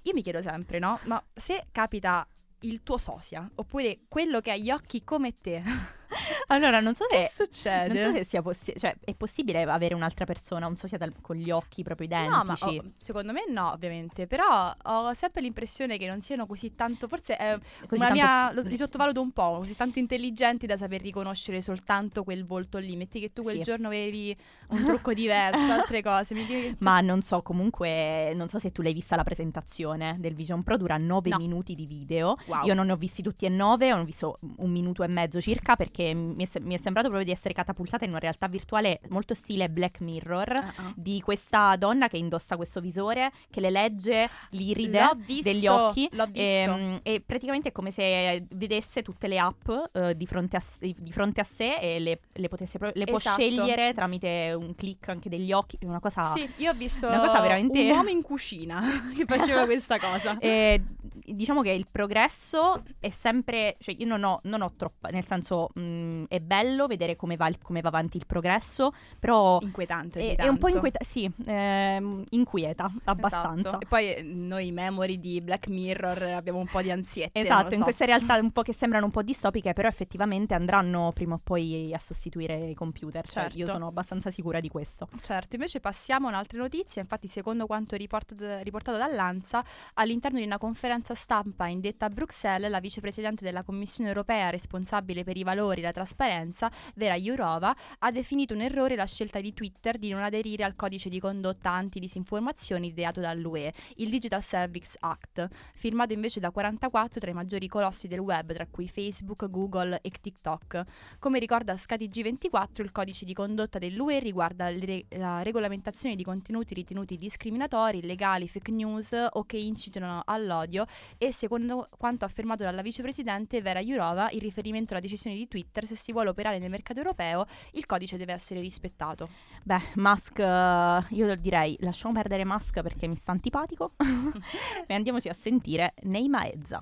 [0.03, 0.99] Io mi chiedo sempre, no?
[1.05, 2.27] Ma se capita
[2.61, 5.63] il tuo sosia, oppure quello che ha gli occhi come te.
[6.49, 7.89] allora, non so se che succede.
[7.89, 11.37] Non so se sia possibile, cioè è possibile avere un'altra persona, un sosia dal- con
[11.37, 12.37] gli occhi proprio identici.
[12.37, 16.75] No, ma oh, secondo me no, ovviamente, però ho sempre l'impressione che non siano così
[16.75, 18.13] tanto, forse è così una tanto...
[18.15, 22.79] mia lo, li sottovaluto un po', così tanto intelligenti da saper riconoscere soltanto quel volto
[22.79, 22.97] lì.
[22.97, 23.63] Metti che tu quel sì.
[23.63, 24.37] giorno avevi
[24.71, 26.35] un trucco diverso, altre cose.
[26.35, 26.77] Dico...
[26.79, 30.77] Ma non so, comunque, non so se tu l'hai vista la presentazione del Vision Pro,
[30.77, 31.37] dura 9 no.
[31.39, 32.37] minuti di video.
[32.47, 32.65] Wow.
[32.65, 35.77] Io non ne ho visti tutti e 9, ho visto un minuto e mezzo circa
[35.77, 39.35] perché mi è, mi è, sembrato proprio di essere catapultata in una realtà virtuale molto
[39.35, 40.93] stile Black Mirror uh-uh.
[40.97, 46.43] di questa donna che indossa questo visore, che le legge l'iride visto, degli occhi e,
[46.43, 51.13] ehm, e, praticamente è come se vedesse tutte le app uh, di, fronte a, di,
[51.13, 53.11] fronte a, sé e le, le, potesse, le esatto.
[53.11, 56.33] può scegliere tramite un click anche degli occhi, una cosa...
[56.35, 57.81] Sì, io ho visto una cosa veramente...
[57.81, 58.83] un uomo in cucina
[59.17, 60.39] che faceva questa cosa.
[60.51, 60.83] E,
[61.25, 65.71] diciamo che il progresso è sempre, cioè io non ho, non ho troppa, nel senso
[65.75, 70.37] mh, mm, è bello vedere come va, come va, avanti il progresso, però inquietante.
[70.37, 73.69] È, è un po' inquietante, sì, ehm, inquieta abbastanza.
[73.69, 73.85] Esatto.
[73.85, 77.41] E poi eh, noi memory di Black Mirror abbiamo un po' di ansiette.
[77.41, 77.75] Esatto, so.
[77.75, 81.41] in queste realtà un po' che sembrano un po' distopiche, però effettivamente andranno prima o
[81.43, 83.59] poi a sostituire i computer, cioè certo.
[83.59, 85.09] io sono abbastanza sicura di questo.
[85.21, 90.59] Certo, invece passiamo a un'altra notizia, infatti secondo quanto riportato, riportato dall'ANSA, all'interno di una
[90.59, 95.83] conferenza stampa indetta a Bruxelles, la vicepresidente della Commissione europea responsabile per i valori e
[95.83, 100.65] la trasparenza, Vera Jourova, ha definito un errore la scelta di Twitter di non aderire
[100.65, 107.21] al codice di condotta anti-disinformazioni ideato dall'UE, il Digital Service Act, firmato invece da 44
[107.21, 110.83] tra i maggiori colossi del web, tra cui Facebook, Google e TikTok.
[111.19, 117.17] Come ricorda ScatiG24, il codice di condotta dell'UE riguarda re- la regolamentazione di contenuti ritenuti
[117.17, 120.87] discriminatori, illegali, fake news o che incitano all'odio
[121.19, 125.95] e secondo quanto affermato dalla vicepresidente Vera Jourova, in riferimento alla decisione di Twitter, se
[125.97, 129.29] si vuole operare nel mercato europeo, il codice deve essere rispettato.
[129.63, 133.93] Beh, Musk, uh, io direi lasciamo perdere Musk perché mi sta antipatico
[134.87, 136.81] e andiamoci a sentire Neima Ezza.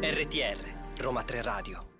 [0.00, 1.91] RTR Roma 3 Radio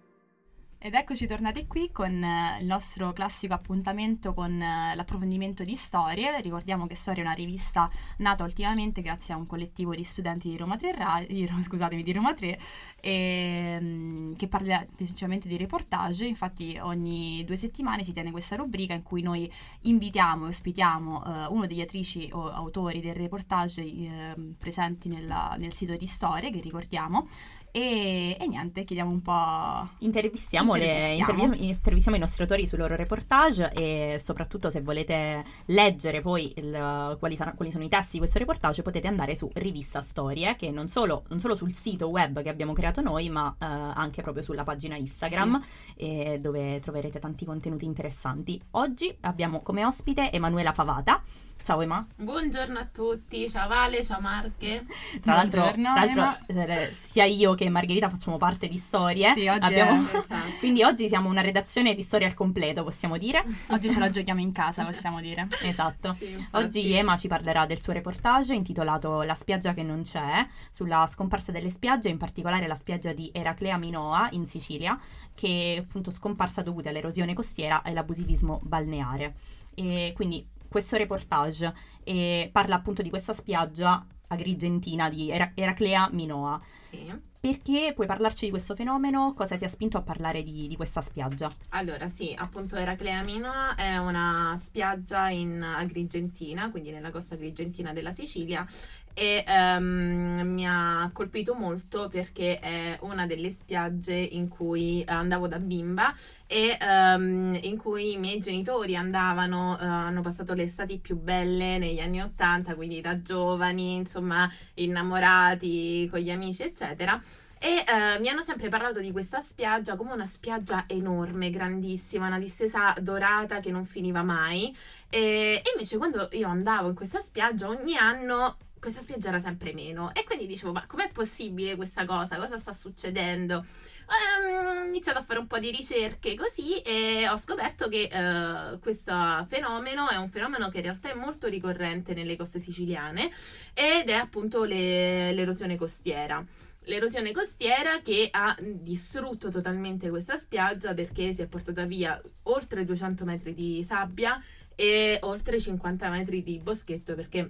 [0.85, 6.41] ed eccoci tornati qui con uh, il nostro classico appuntamento con uh, l'approfondimento di storie.
[6.41, 10.57] Ricordiamo che Storia è una rivista nata ultimamente grazie a un collettivo di studenti di
[10.57, 12.59] Roma 3, Ra- di, scusatemi, di Roma 3
[13.01, 16.25] e, um, che parla principalmente di reportage.
[16.25, 19.49] Infatti ogni due settimane si tiene questa rubrica in cui noi
[19.83, 25.95] invitiamo e ospitiamo uh, uno degli attrici o autori del reportage presenti nella, nel sito
[25.97, 27.29] di Storie, che ricordiamo,
[27.75, 29.89] e, e, niente, chiediamo un po'.
[30.01, 31.55] Intervistiamo, intervistiamo.
[31.55, 37.17] Le, intervistiamo, i nostri autori sui loro reportage e soprattutto se volete leggere poi il,
[37.19, 40.71] quali, sarà, quali, sono i testi di questo reportage potete andare su Rivista Storie, che
[40.71, 44.43] non solo, non solo sul sito web che abbiamo creato noi, ma eh, anche proprio
[44.43, 45.63] sulla pagina Instagram,
[45.97, 46.39] sì.
[46.41, 48.61] dove troverete tanti contenuti interessanti.
[48.73, 51.23] Oggi abbiamo come ospite Emanuela Favata
[51.65, 52.05] Ciao Ema.
[52.17, 54.85] Buongiorno a tutti, ciao Vale, ciao Marche.
[55.21, 59.33] Tra l'altro, Buongiorno, tra l'altro, eh, sia io che Margherita facciamo parte di Storie.
[59.35, 60.51] Sì, oggi, Abbiamo- è- Esatto.
[60.59, 63.45] Quindi oggi siamo una redazione di Storie al completo, possiamo dire.
[63.71, 65.47] oggi ce la giochiamo in casa, possiamo dire.
[65.63, 66.15] Esatto.
[66.15, 66.49] Sì.
[66.53, 71.53] Oggi Ema ci parlerà del suo reportage intitolato La spiaggia che non c'è, sulla scomparsa
[71.53, 74.99] delle spiagge, in particolare la spiaggia di Eraclea Minoa in Sicilia,
[75.33, 79.35] che è appunto scomparsa dovuta all'erosione costiera e all'abusivismo balneare.
[79.75, 86.61] E quindi questo reportage eh, parla appunto di questa spiaggia agrigentina di Era- Eraclea Minoa.
[86.89, 87.31] Sì.
[87.43, 89.35] Perché puoi parlarci di questo fenomeno?
[89.35, 91.51] Cosa ti ha spinto a parlare di, di questa spiaggia?
[91.71, 98.13] Allora, sì, appunto Eraclea Minoa è una spiaggia in Agrigentina, quindi nella costa agrigentina della
[98.13, 98.65] Sicilia
[99.15, 105.59] e ehm, mi ha colpito molto perché è una delle spiagge in cui andavo da
[105.59, 106.15] bimba
[106.47, 111.79] e ehm, in cui i miei genitori andavano, eh, hanno passato le estati più belle
[111.79, 117.21] negli anni Ottanta, quindi da giovani, insomma, innamorati con gli amici, eccetera.
[117.59, 122.41] E eh, mi hanno sempre parlato di questa spiaggia come una spiaggia enorme, grandissima, una
[122.41, 124.77] distesa dorata che non finiva mai.
[125.09, 130.13] E invece quando io andavo in questa spiaggia ogni anno questa spiaggia era sempre meno.
[130.13, 132.37] E quindi dicevo, ma com'è possibile questa cosa?
[132.37, 133.65] Cosa sta succedendo?
[134.11, 138.79] Ehm, Ho iniziato a fare un po' di ricerche così e ho scoperto che eh,
[138.81, 139.13] questo
[139.49, 143.31] fenomeno è un fenomeno che in realtà è molto ricorrente nelle coste siciliane
[143.73, 146.45] ed è appunto le- l'erosione costiera.
[146.87, 153.25] L'erosione costiera che ha distrutto totalmente questa spiaggia perché si è portata via oltre 200
[153.25, 154.43] metri di sabbia
[154.75, 157.49] e oltre 50 metri di boschetto perché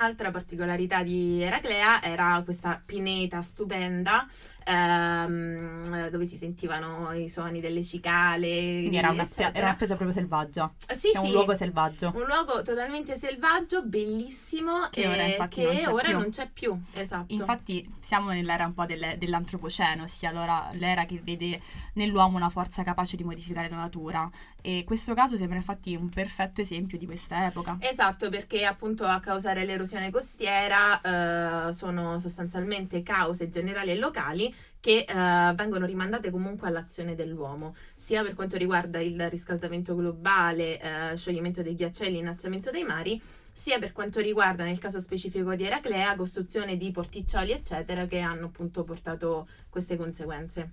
[0.00, 4.26] altra particolarità di Eraclea era questa pineta stupenda
[4.64, 9.96] ehm, dove si sentivano i suoni delle cicale Quindi era una, spia- era una spiaggia
[9.96, 10.72] proprio selvaggia.
[10.94, 12.12] sì, È un sì, luogo selvaggio.
[12.14, 16.18] un luogo totalmente selvaggio, bellissimo Che e ora infatti che non c'è ora più.
[16.18, 16.80] non c'è più.
[16.94, 17.32] Esatto.
[17.34, 21.60] Infatti siamo nell'era un po' del- dell'antropoceno, ossia allora l'era che vede
[21.94, 24.30] nell'uomo una forza capace di modificare la natura.
[24.62, 27.78] E questo caso sembra infatti un perfetto esempio di questa epoca.
[27.80, 35.04] Esatto, perché appunto a causare l'erosione costiera eh, sono sostanzialmente cause generali e locali che
[35.06, 41.62] eh, vengono rimandate comunque all'azione dell'uomo, sia per quanto riguarda il riscaldamento globale, eh, scioglimento
[41.62, 43.20] dei ghiacciai, l'innalzamento dei mari,
[43.52, 48.46] sia per quanto riguarda nel caso specifico di Eraclea, costruzione di porticcioli, eccetera, che hanno
[48.46, 50.70] appunto portato queste conseguenze.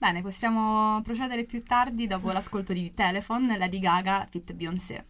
[0.00, 5.04] Bene, possiamo procedere più tardi dopo l'ascolto di Telephone, Lady Gaga, Fit Beyoncé.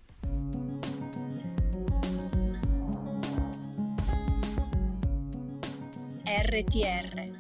[6.25, 7.39] RTR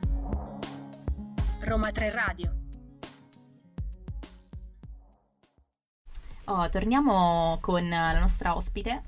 [1.62, 2.54] Roma 3 Radio
[6.44, 9.02] Oh, torniamo con la nostra ospite.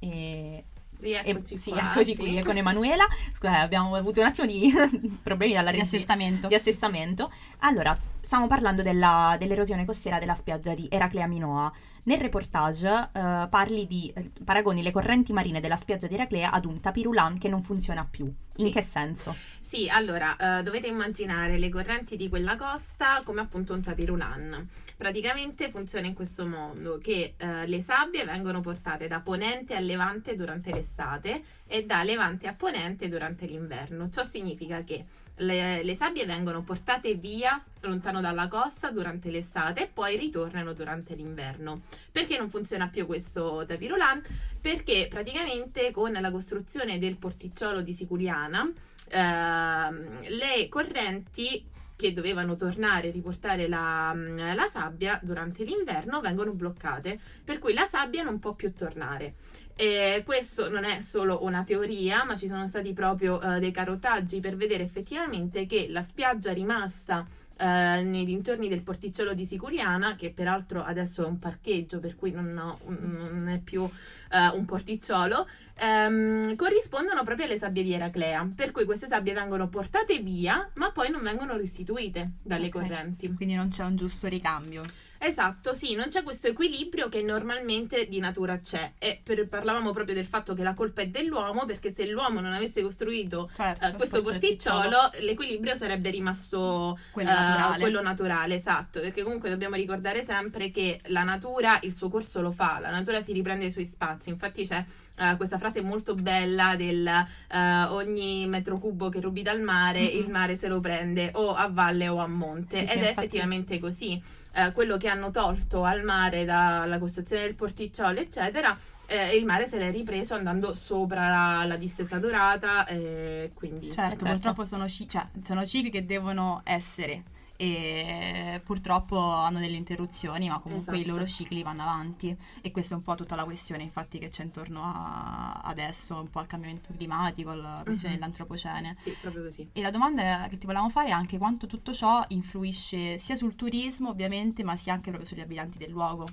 [0.00, 0.64] E,
[0.98, 2.16] Rieccoci e- sì, qua, eccoci sì.
[2.16, 3.06] qui con Emanuela.
[3.32, 4.72] Scusa, abbiamo avuto un attimo di
[5.22, 6.48] problemi dalla Di assestamento.
[6.48, 7.30] di assestamento.
[7.58, 11.72] Allora, stiamo parlando della- dell'erosione costiera della spiaggia di Eraclea Minoa.
[12.06, 16.64] Nel reportage eh, parli di eh, paragoni le correnti marine della spiaggia di Eraclea ad
[16.64, 18.24] un tapirulan che non funziona più.
[18.58, 18.72] In Sì.
[18.72, 19.34] che senso?
[19.60, 24.68] Sì, allora eh, dovete immaginare le correnti di quella costa come appunto un tapirulan.
[24.96, 30.34] Praticamente funziona in questo modo che eh, le sabbie vengono portate da ponente a levante
[30.34, 34.10] durante l'estate e da levante a ponente durante l'inverno.
[34.10, 35.04] Ciò significa che
[35.36, 41.14] le, le sabbie vengono portate via lontano dalla costa durante l'estate e poi ritornano durante
[41.14, 41.82] l'inverno.
[42.10, 44.22] Perché non funziona più questo tapirulan?
[44.60, 48.70] Perché praticamente con la costruzione del porticciolo di Siculiana
[49.08, 57.18] ehm, le correnti che dovevano tornare e riportare la, la sabbia durante l'inverno vengono bloccate,
[57.42, 59.34] per cui la sabbia non può più tornare.
[59.78, 64.40] E questo non è solo una teoria, ma ci sono stati proprio eh, dei carotaggi
[64.40, 67.26] per vedere effettivamente che la spiaggia rimasta
[67.58, 72.30] eh, nei dintorni del porticciolo di Siculiana, che peraltro adesso è un parcheggio, per cui
[72.30, 78.48] non, ho- non è più eh, un porticciolo, ehm, corrispondono proprio alle sabbie di Eraclea,
[78.54, 82.72] per cui queste sabbie vengono portate via, ma poi non vengono restituite dalle Ok.
[82.72, 83.30] correnti.
[83.34, 84.80] Quindi non c'è un giusto ricambio.
[85.26, 88.92] Esatto, sì, non c'è questo equilibrio che normalmente di natura c'è.
[88.98, 92.52] E per- parlavamo proprio del fatto che la colpa è dell'uomo, perché se l'uomo non
[92.52, 93.86] avesse costruito Certo.
[93.86, 97.80] eh, questo porticciolo, l'equilibrio sarebbe rimasto Quello eh, naturale.
[97.80, 102.52] quello naturale, esatto, perché comunque dobbiamo ricordare sempre che la natura il suo corso lo
[102.52, 104.84] fa, la natura si riprende i suoi spazi, infatti c'è
[105.18, 110.18] eh, questa frase molto bella del eh, ogni metro cubo che rubi dal mare, Mhm.
[110.20, 113.08] il mare se lo prende o a valle o a monte, Sì, sì, ed è
[113.08, 114.22] infatti- effettivamente così.
[114.52, 119.66] Eh, quello che hanno tolto al mare dalla costruzione del porticciolo, eccetera, eh, il mare
[119.66, 124.24] se l'è ripreso andando sopra la, la distesa dorata, eh, quindi Certo, certo.
[124.26, 127.22] purtroppo sono, ci- cioè, sono cicli che devono essere
[127.56, 131.14] e purtroppo hanno delle interruzioni, ma comunque i Esatto.
[131.16, 134.42] loro cicli vanno avanti e questa è un po' tutta la questione infatti che c'è
[134.44, 138.20] intorno a adesso, un po' al cambiamento climatico, alla questione Mhm.
[138.20, 138.94] dell'antropocene.
[138.94, 139.68] sì, proprio così.
[139.72, 143.54] E la domanda che ti volevamo fare è anche quanto tutto ciò influisce sia sul
[143.56, 146.26] turismo ovviamente, ma sia anche proprio sugli abitanti del luogo.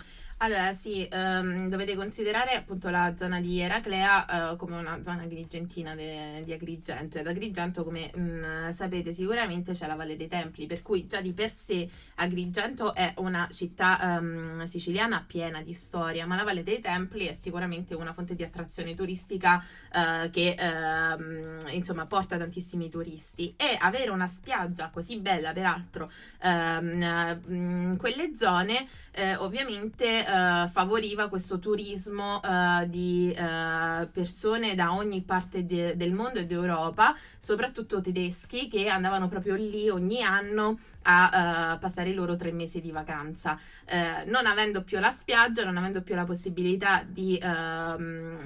[0.43, 5.95] Allora, sì, ehm, dovete considerare appunto la zona di Eraclea eh, come una zona agrigentina
[5.95, 7.17] de- di Agrigento.
[7.17, 11.31] Ed Agrigento, come mm, sapete sicuramente, c'è la Valle dei Templi, per cui già di
[11.31, 16.81] per sé Agrigento è una città ehm, siciliana piena di storia, ma la Valle dei
[16.81, 19.63] Templi è sicuramente una fonte di attrazione turistica
[19.93, 23.53] eh, che ehm, insomma porta tantissimi turisti.
[23.55, 31.27] E avere una spiaggia così bella, peraltro, ehm, in quelle zone eh, ovviamente eh, favoriva
[31.29, 38.01] questo turismo eh, di eh, persone da ogni parte de- del mondo e d'Europa, soprattutto
[38.01, 42.91] tedeschi che andavano proprio lì ogni anno a eh, passare i loro tre mesi di
[42.91, 43.59] vacanza.
[43.85, 48.39] Eh, non avendo più la spiaggia, non avendo più la possibilità di ehm,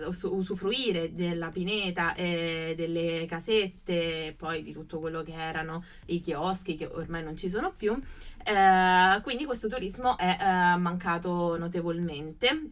[0.00, 6.20] eh, us- usufruire della pineta e delle casette, poi di tutto quello che erano i
[6.20, 7.98] chioschi che ormai non ci sono più.
[8.44, 12.70] Eh, quindi questo turismo è eh, mancato notevolmente.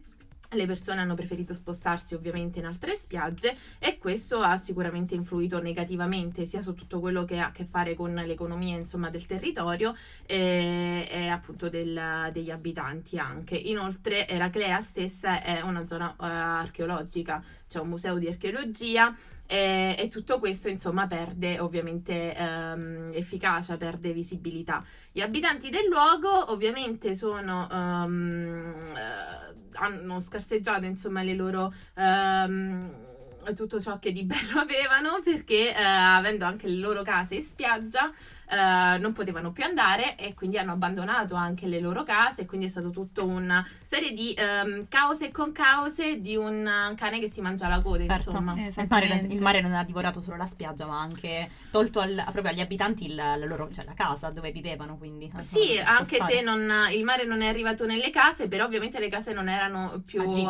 [0.53, 6.45] Le persone hanno preferito spostarsi ovviamente in altre spiagge e questo ha sicuramente influito negativamente
[6.45, 9.95] sia su tutto quello che ha a che fare con l'economia insomma, del territorio
[10.25, 13.55] e, e appunto del- degli abitanti anche.
[13.55, 19.15] Inoltre Eraclea stessa è una zona eh, archeologica, c'è un museo di archeologia
[19.51, 24.81] e, e tutto questo insomma perde ovviamente ehm, efficacia, perde visibilità.
[25.11, 31.73] Gli abitanti del luogo ovviamente sono, ehm, eh, hanno scarseggiato insomma le loro...
[31.95, 33.09] ehm,
[33.55, 38.11] tutto ciò che di bello avevano perché eh, avendo anche le loro case in spiaggia
[38.51, 42.65] eh, non potevano più andare e quindi hanno abbandonato anche le loro case e quindi
[42.65, 47.39] è stato tutto una serie di ehm, cause e concause di un cane che si
[47.41, 48.29] mangia la coda Certo.
[48.29, 51.99] insomma Il mare, il mare non ha divorato solo la spiaggia, ma ha anche tolto
[52.01, 54.97] al- proprio agli abitanti il- la, loro, cioè la casa dove vivevano.
[54.97, 59.07] Quindi Sì, anche se non- il mare non è arrivato nelle case, però ovviamente le
[59.09, 60.45] case non erano più eh,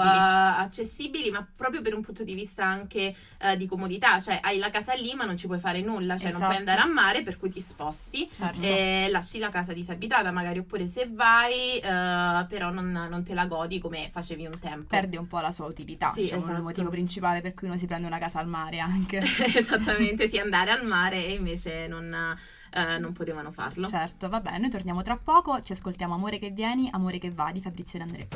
[0.57, 4.69] accessibili, ma proprio per un punto di vista anche eh, di comodità, cioè hai la
[4.71, 6.69] casa lì ma non ci puoi fare nulla, cioè non puoi Esatto.
[6.69, 8.61] andare a mare per cui ti sposti Certo.
[8.61, 13.45] e lasci la casa disabitata magari, oppure se vai eh, però non, non te la
[13.45, 14.87] godi come facevi un tempo.
[14.87, 16.57] Perde un po' la sua utilità, Sì, diciamo, esatto.
[16.57, 19.21] il motivo principale per cui uno si prende una casa al mare anche.
[19.55, 22.13] Esattamente, sì, andare al mare e invece non,
[22.73, 23.87] eh, non potevano farlo.
[23.87, 27.51] Certo, va bene, noi torniamo tra poco, ci ascoltiamo Amore che vieni, Amore che va
[27.51, 28.27] di Fabrizio De André.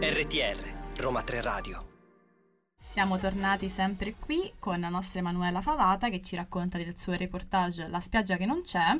[0.00, 1.88] RTR, Roma 3 Radio.
[2.80, 7.86] Siamo tornati sempre qui con la nostra Emanuela Favata che ci racconta del suo reportage
[7.88, 8.98] La spiaggia che non c'è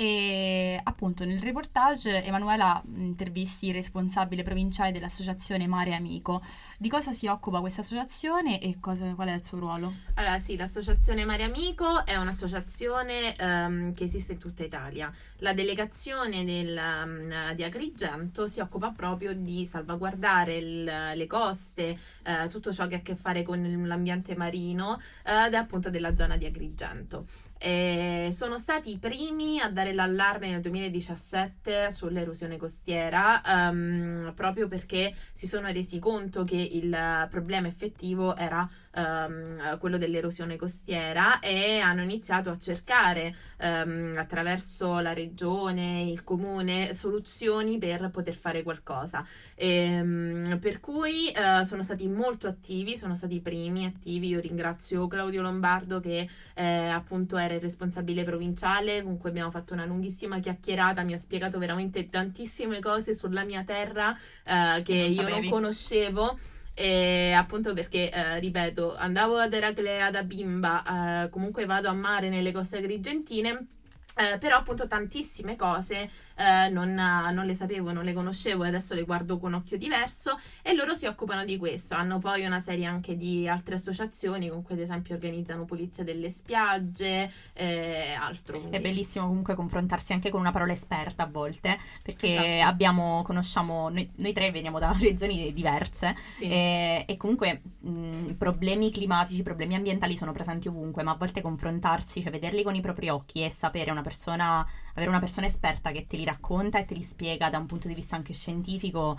[0.00, 6.42] e appunto nel reportage Emanuela intervisti il responsabile provinciale dell'associazione Mare Amico.
[6.78, 9.92] Di cosa si occupa questa associazione e cosa- qual è il suo ruolo?
[10.14, 15.12] Allora sì, l'associazione Mare Amico è un'associazione ehm, che esiste in tutta Italia.
[15.40, 20.84] La delegazione del, ehm, di Agrigento si occupa proprio di salvaguardare il-
[21.14, 25.90] le coste, eh, tutto ciò che ha a che fare con l'ambiente marino è appunto
[25.90, 27.26] della zona di Agrigento.
[27.62, 35.14] E sono stati i primi a dare l'allarme nel 2017 sull'erosione costiera, ehm, proprio perché
[35.34, 42.02] si sono resi conto che il problema effettivo era ehm, quello dell'erosione costiera e hanno
[42.02, 49.26] iniziato a cercare ehm, attraverso la regione, il comune, soluzioni per poter fare qualcosa.
[49.54, 54.28] Ehm, per cui eh, sono stati molto attivi, sono stati i primi attivi.
[54.28, 59.72] Io ringrazio Claudio Lombardo che eh, appunto era il responsabile provinciale con cui abbiamo fatto
[59.74, 65.12] una lunghissima chiacchierata, mi ha spiegato veramente tantissime cose sulla mia terra eh, che Non
[65.12, 66.38] io non conoscevo.
[66.74, 72.28] E appunto perché, eh, ripeto, andavo ad Eraclea da bimba, eh, comunque vado a mare
[72.28, 73.66] nelle coste agrigentine,
[74.16, 76.08] eh, però appunto tantissime cose
[76.40, 80.38] eh, non, non le sapevo, non le conoscevo e adesso le guardo con occhio diverso
[80.62, 81.94] e loro si occupano di questo.
[81.94, 86.30] Hanno poi una serie anche di altre associazioni con cui ad esempio organizzano pulizia delle
[86.30, 88.56] spiagge e altro.
[88.56, 92.68] È quindi- bellissimo comunque confrontarsi anche con una parola esperta a volte, perché Esatto.
[92.70, 96.44] abbiamo, conosciamo, noi, noi tre veniamo da regioni diverse Sì.
[96.44, 102.22] e, e comunque mh, problemi climatici, problemi ambientali sono presenti ovunque, ma a volte confrontarsi,
[102.22, 106.06] cioè vederli con i propri occhi e sapere una persona, avere una persona esperta che
[106.06, 109.18] te li racconta e te li spiega da un punto di vista anche scientifico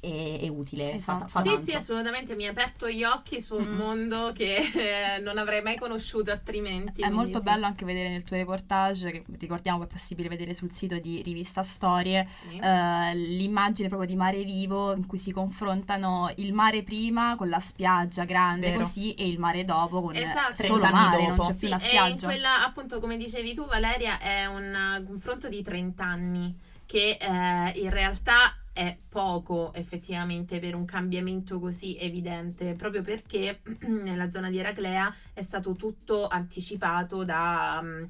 [0.00, 0.94] è, è utile.
[0.94, 1.26] Esatto.
[1.26, 1.62] fa- fa Sì, tanto.
[1.62, 3.76] sì, assolutamente mi ha aperto gli occhi su un Mm-mm.
[3.76, 7.02] mondo che eh, non avrei mai conosciuto altrimenti.
[7.02, 7.44] È molto sì.
[7.44, 11.20] bello anche vedere nel tuo reportage, che ricordiamo che è possibile vedere sul sito di
[11.22, 12.56] Rivista Storie, Sì.
[12.58, 17.60] eh, l'immagine proprio di mare vivo in cui si confrontano il mare prima con la
[17.60, 18.82] spiaggia grande Vero.
[18.84, 20.62] così e il mare dopo con Esatto.
[20.62, 21.48] solo 30 anni mare, non dopo.
[21.48, 22.26] c'è Sì, più la e in spiaggia.
[22.26, 27.90] quella, appunto, come dicevi tu, Valeria, è un confronto di 30 anni che eh, in
[27.90, 35.14] realtà è poco effettivamente per un cambiamento così evidente, proprio perché nella zona di Eraclea
[35.34, 38.08] è stato tutto anticipato da mm, eh,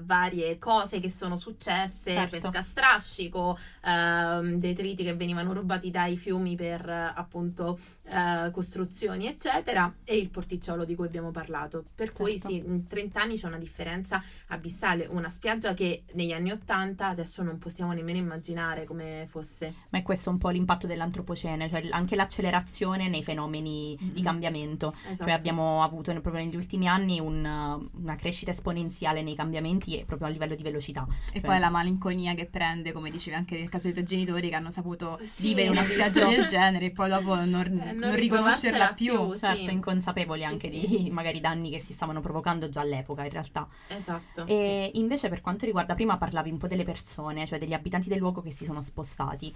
[0.00, 2.38] varie cose che sono successe, Certo.
[2.40, 9.92] pesca strascico, ehm, detriti che venivano rubati dai fiumi per eh, appunto eh, costruzioni, eccetera,
[10.04, 11.84] e il porticciolo di cui abbiamo parlato.
[11.94, 12.48] Per cui Certo.
[12.48, 17.42] sì, in 30 anni c'è una differenza abissale, una spiaggia che negli anni 80 adesso
[17.42, 19.74] non possiamo nemmeno immaginare come fosse.
[19.90, 24.22] Ma è questo un po' l'impatto dell'antropocene, cioè anche l'accelerazione nei fenomeni di Mhm.
[24.22, 24.94] cambiamento.
[25.08, 25.24] Esatto.
[25.24, 30.28] Cioè abbiamo avuto proprio negli ultimi anni un, una crescita esponenziale nei cambiamenti e proprio
[30.28, 31.06] a livello di velocità.
[31.32, 34.48] E Cioè- poi la malinconia che prende, come dicevi anche nel caso dei tuoi genitori
[34.48, 36.40] che hanno saputo Sì, vivere una spiaggia visto.
[36.42, 37.44] del genere e poi dopo non,
[37.96, 39.32] Eh, non riconoscerla più.
[39.32, 39.38] sì.
[39.38, 40.86] Certo, inconsapevoli Sì, anche sì.
[40.86, 43.66] di magari danni che si stavano provocando già all'epoca in realtà.
[43.88, 44.46] Esatto.
[44.46, 48.18] E invece per quanto riguarda, prima parlavi un po' delle persone, cioè degli abitanti del
[48.18, 49.54] luogo che si sono spostati.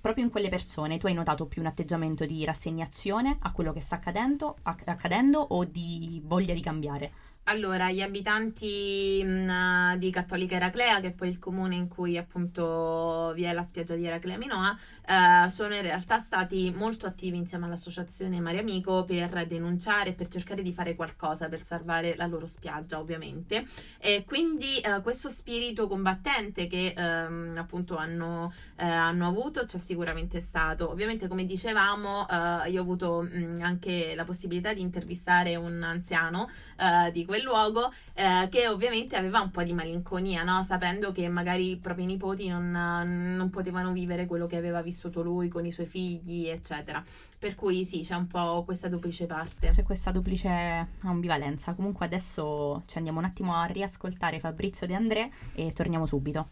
[0.00, 3.80] Proprio in quelle persone tu hai notato più un atteggiamento di rassegnazione a quello che
[3.80, 7.12] sta accadendo, acc- accadendo o di voglia di cambiare?
[7.46, 13.32] Allora, gli abitanti mh, di Cattolica Eraclea, che è poi il comune in cui appunto
[13.34, 17.64] vi è la spiaggia di Eraclea Minoa, eh, sono in realtà stati molto attivi insieme
[17.66, 23.00] all'associazione Mare Amico per denunciare per cercare di fare qualcosa per salvare la loro spiaggia,
[23.00, 23.66] ovviamente.
[23.98, 30.40] E quindi eh, questo spirito combattente che ehm, appunto hanno, eh, hanno avuto c'è sicuramente
[30.40, 30.88] stato.
[30.88, 36.48] Ovviamente, come dicevamo, eh, io ho avuto mh, anche la possibilità di intervistare un anziano
[36.78, 40.62] eh, di quel luogo eh, che ovviamente aveva un po' di malinconia, no?
[40.62, 45.48] sapendo che magari i propri nipoti non, non potevano vivere quello che aveva vissuto lui
[45.48, 47.02] con i suoi figli, eccetera.
[47.38, 49.68] Per cui sì, c'è un po' questa duplice parte.
[49.68, 51.72] C'è questa duplice ambivalenza.
[51.72, 56.48] Comunque adesso ci andiamo un attimo a riascoltare Fabrizio De André e torniamo subito.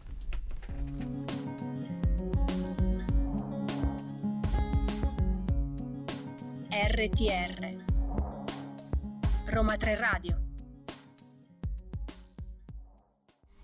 [6.71, 7.83] RTR
[9.45, 10.40] Roma 3 Radio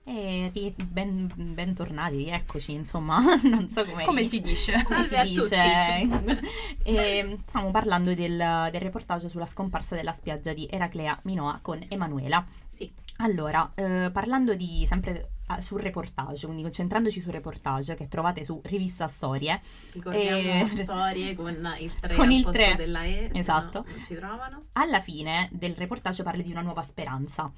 [0.09, 4.81] E ri- ben, bentornati, eccoci, insomma, non so come, Come si dice?
[4.85, 5.57] come si dice.
[6.83, 8.37] e stiamo parlando del,
[8.71, 12.41] del reportage sulla scomparsa della spiaggia di Eraclea Minoa con Emanuela.
[12.69, 12.89] Sì.
[13.17, 18.61] Allora, eh, parlando di sempre ah, sul reportage, quindi concentrandoci sul reportage che trovate su
[18.63, 19.59] Rivista Storie,
[19.91, 22.75] Ricordiamo Eh, storie con il 3 con il posto tre.
[22.77, 23.83] della E, Esatto.
[23.85, 24.67] no ci trovano.
[24.73, 27.51] alla fine del reportage parli di una nuova speranza.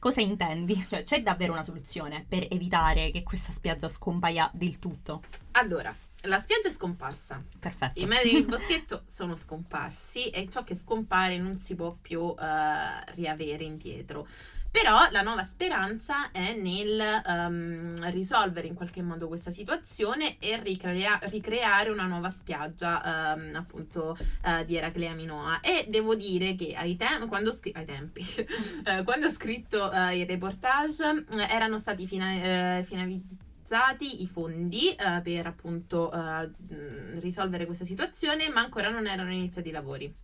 [0.00, 0.82] Cosa intendi?
[0.88, 5.20] Cioè, c'è davvero una soluzione per evitare che questa spiaggia scompaia del tutto?
[5.52, 7.44] Allora, la spiaggia è scomparsa.
[7.58, 8.00] Perfetto.
[8.00, 13.12] I metri del boschetto sono scomparsi e ciò che scompare non si può più eh,
[13.12, 14.26] riavere indietro.
[14.70, 21.18] Però la nuova speranza è nel ehm, risolvere in qualche modo questa situazione e ricrea-
[21.24, 25.60] ricreare una nuova spiaggia ehm, appunto eh, di Eraclea Minoa.
[25.60, 28.24] E devo dire che ai, tem- quando, scri- ai tempi,
[28.86, 35.46] eh, quando ho scritto eh, il reportage erano stati fina- finalizzati i fondi eh, per
[35.46, 36.50] appunto eh,
[37.18, 40.14] risolvere questa situazione, ma ancora non erano iniziati i lavori.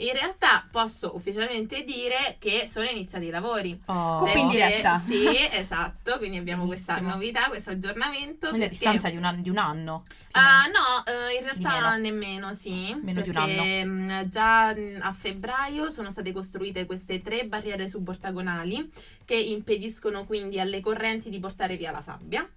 [0.00, 3.78] In realtà posso ufficialmente dire che sono iniziati i lavori.
[3.86, 3.92] Oh.
[4.18, 4.98] Scoop in Perché- diretta.
[4.98, 7.16] Sì, esatto, quindi abbiamo questa Bellissimo.
[7.16, 8.48] novità, questo aggiornamento.
[8.48, 10.04] Quindi a perché- distanza di un, an- di un anno.
[10.32, 10.78] Ah, meno.
[10.78, 11.96] no, eh, in realtà meno.
[12.02, 12.96] nemmeno, sì.
[13.02, 17.88] Meno di un perché, mh, già mh, a febbraio sono state costruite queste tre barriere
[17.88, 18.90] subortagonali
[19.24, 22.48] che impediscono quindi alle correnti di portare via la sabbia.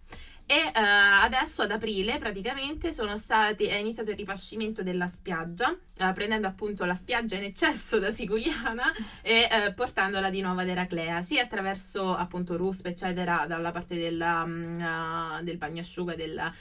[0.46, 6.12] E eh, adesso ad aprile praticamente sono stati, è iniziato il ripascimento della spiaggia, eh,
[6.14, 8.92] prendendo appunto la spiaggia in eccesso da Siculiana
[9.24, 14.46] e eh, portandola di nuovo ad Eraclea, sia attraverso appunto ruspe eccetera dalla parte della,
[14.46, 16.54] mm, del bagnasciuga della,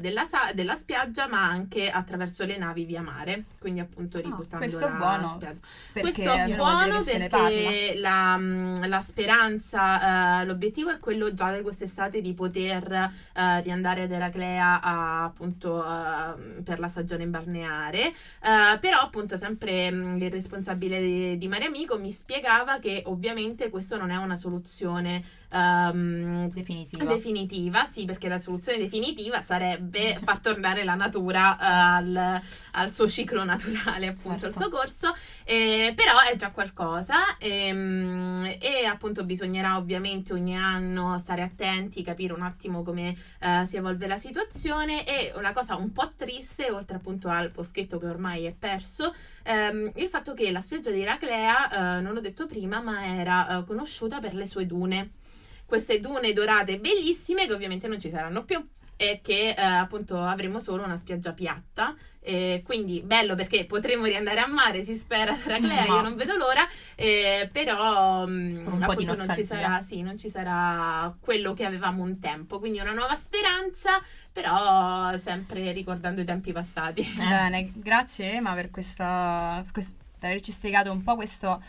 [0.00, 4.86] della, sa- della spiaggia, ma anche attraverso le navi via mare, quindi appunto ributtando questo
[4.86, 5.60] è la buono, spiaggia.
[5.92, 12.34] Questo è buono perché la, mm, la speranza, l'obiettivo è quello già di quest'estate di
[12.34, 19.36] poter eh, riandare storia dell'Eraclea a, appunto uh, per la stagione balneare, uh, però appunto
[19.36, 24.16] sempre mh, il responsabile di, di Mare Amico mi spiegava che ovviamente questo non è
[24.16, 27.04] una soluzione um, definitiva.
[27.04, 32.40] definitiva, sì, perché la soluzione definitiva sarebbe far tornare la natura uh, al,
[32.72, 34.46] al, suo ciclo naturale, appunto, certo.
[34.46, 35.14] al suo corso,
[35.50, 42.04] eh, però è già qualcosa e, ehm, e, appunto bisognerà ovviamente ogni anno stare attenti,
[42.04, 46.70] capire un attimo come uh, si evolve la situazione e una cosa un po' triste,
[46.70, 49.12] oltre appunto al poschetto che ormai è perso,
[49.46, 53.64] um, il fatto che la spiaggia di Iraclea, uh, non l'ho detto prima, ma era
[53.66, 55.14] conosciuta per le sue dune.
[55.66, 58.64] Queste dune dorate bellissime che ovviamente non ci saranno più
[59.00, 61.96] e che eh, appunto avremo solo una spiaggia piatta.
[62.22, 66.36] Eh, quindi bello perché potremo riandare a mare, si spera tra Clea, io non vedo
[66.36, 71.64] l'ora, eh, però mh, mm, appunto non ci, sarà, sì, non ci sarà quello che
[71.64, 77.02] avevamo un tempo, quindi una nuova speranza, però sempre ricordando i tempi passati.
[77.16, 81.62] Bene, grazie Emma per, questa, per, quest- per averci spiegato un po' questo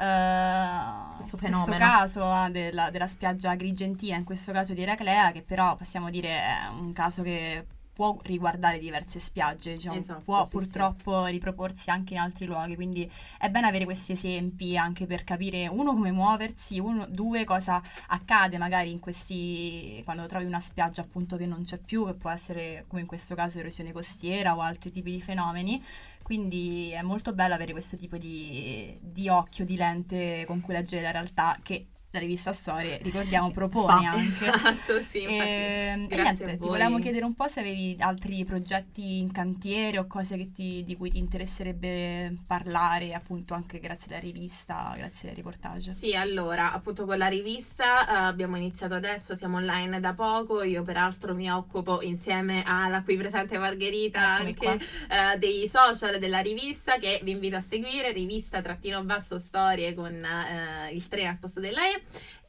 [0.00, 5.42] Uh, questo, questo, caso uh, della, della, spiaggia Agrigentina, in questo caso di Eraclea, che
[5.42, 7.66] però possiamo dire è un caso che
[8.00, 11.32] può riguardare diverse spiagge, diciamo, esatto, può sì, purtroppo sì.
[11.32, 15.92] riproporsi anche in altri luoghi, quindi è bene avere questi esempi anche per capire uno
[15.92, 21.44] come muoversi, uno, due cosa accade magari in questi quando trovi una spiaggia appunto che
[21.44, 25.12] non c'è più, che può essere come in questo caso erosione costiera o altri tipi
[25.12, 25.84] di fenomeni
[26.22, 31.02] quindi è molto bello avere questo tipo di, di occhio, di lente con cui leggere
[31.02, 34.26] la realtà che la rivista Storie, ricordiamo, propone anche.
[34.26, 39.18] Esatto, sì, e, ehm, e niente, ti volevamo chiedere un po' se avevi altri progetti
[39.18, 44.92] in cantiere o cose ti, di cui ti interesserebbe parlare, appunto anche grazie alla rivista,
[44.96, 45.92] grazie al reportage.
[45.92, 50.82] Sì, allora, appunto con la rivista uh, abbiamo iniziato adesso, siamo online da poco, io
[50.82, 56.98] peraltro mi occupo insieme alla qui presente Margherita Eccomi anche uh, dei social della rivista
[56.98, 61.60] che vi invito a seguire, rivista trattino basso storie con uh, il 3 al posto
[61.60, 61.99] della E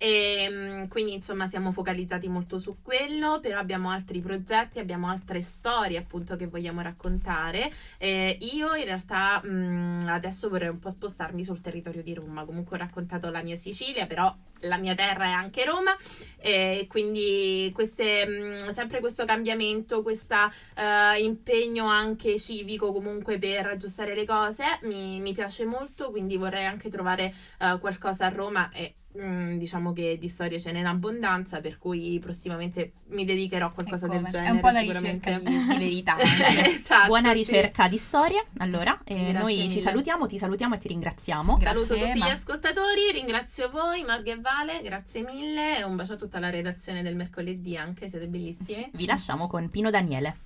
[0.02, 5.44] e ehm, quindi insomma siamo focalizzati molto su quello, però abbiamo altri progetti, abbiamo altre
[5.44, 7.72] storie appunto che vogliamo raccontare.
[8.00, 12.78] Eh, io in realtà mh, adesso vorrei un po' spostarmi sul territorio di Roma, comunque
[12.78, 15.96] ho raccontato la mia Sicilia, però la mia terra è anche Roma
[16.38, 24.16] e quindi queste, mh, sempre questo cambiamento, questo uh, impegno anche civico comunque per aggiustare
[24.16, 28.96] le cose mi, mi piace molto, quindi vorrei anche trovare uh, qualcosa a Roma e
[29.20, 33.72] Mm, diciamo che di storie ce n'è in abbondanza, per cui prossimamente mi dedicherò a
[33.72, 34.48] qualcosa del genere.
[34.48, 36.16] È un po' una ricerca di, di verità.
[36.66, 38.42] esatto, Buona ricerca di storia.
[38.60, 39.70] Allora, eh, noi mille.
[39.70, 41.58] ci salutiamo, ti salutiamo e ti ringraziamo.
[41.58, 42.28] Grazie, Saluto tutti ma...
[42.28, 46.50] gli ascoltatori, ringrazio voi, Marghe e Vale, grazie mille e un bacio a tutta la
[46.50, 48.92] redazione del mercoledì anche, siete bellissimi.
[48.94, 50.38] Vi lasciamo con Pino Daniele.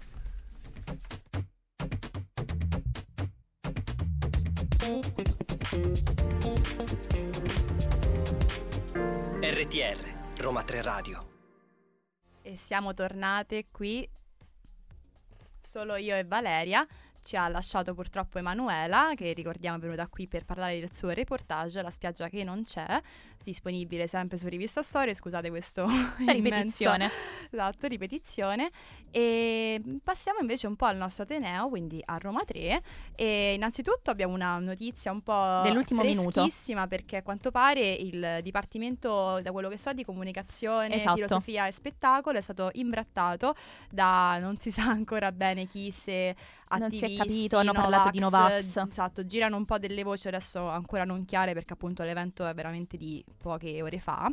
[9.48, 11.34] RTR, Roma 3 Radio.
[12.42, 14.10] E siamo tornate qui,
[15.62, 16.84] solo io e Valeria.
[17.22, 21.84] Ci ha lasciato purtroppo Emanuela, che ricordiamo è venuta qui per parlare del suo reportage,
[21.84, 23.00] La spiaggia che non c'è
[23.44, 25.86] disponibile sempre su Rivista Storie, scusate questo
[26.26, 27.12] ripetizione.
[27.52, 28.72] esatto, ripetizione.
[29.16, 32.82] E passiamo invece un po' al nostro Ateneo, quindi a Roma 3.
[33.16, 36.46] E innanzitutto abbiamo una notizia un po' dell'ultimo minuto
[36.90, 41.16] perché a quanto pare il Dipartimento, da quello che so, di comunicazione, esatto.
[41.16, 43.56] filosofia e spettacolo è stato imbrattato
[43.90, 46.36] da non si sa ancora bene chi se
[46.78, 48.86] non si è capito, hanno Novax, parlato di Novax.
[48.90, 52.98] Esatto, girano un po' delle voci adesso ancora non chiare perché appunto l'evento è veramente
[52.98, 54.32] di poche ore fa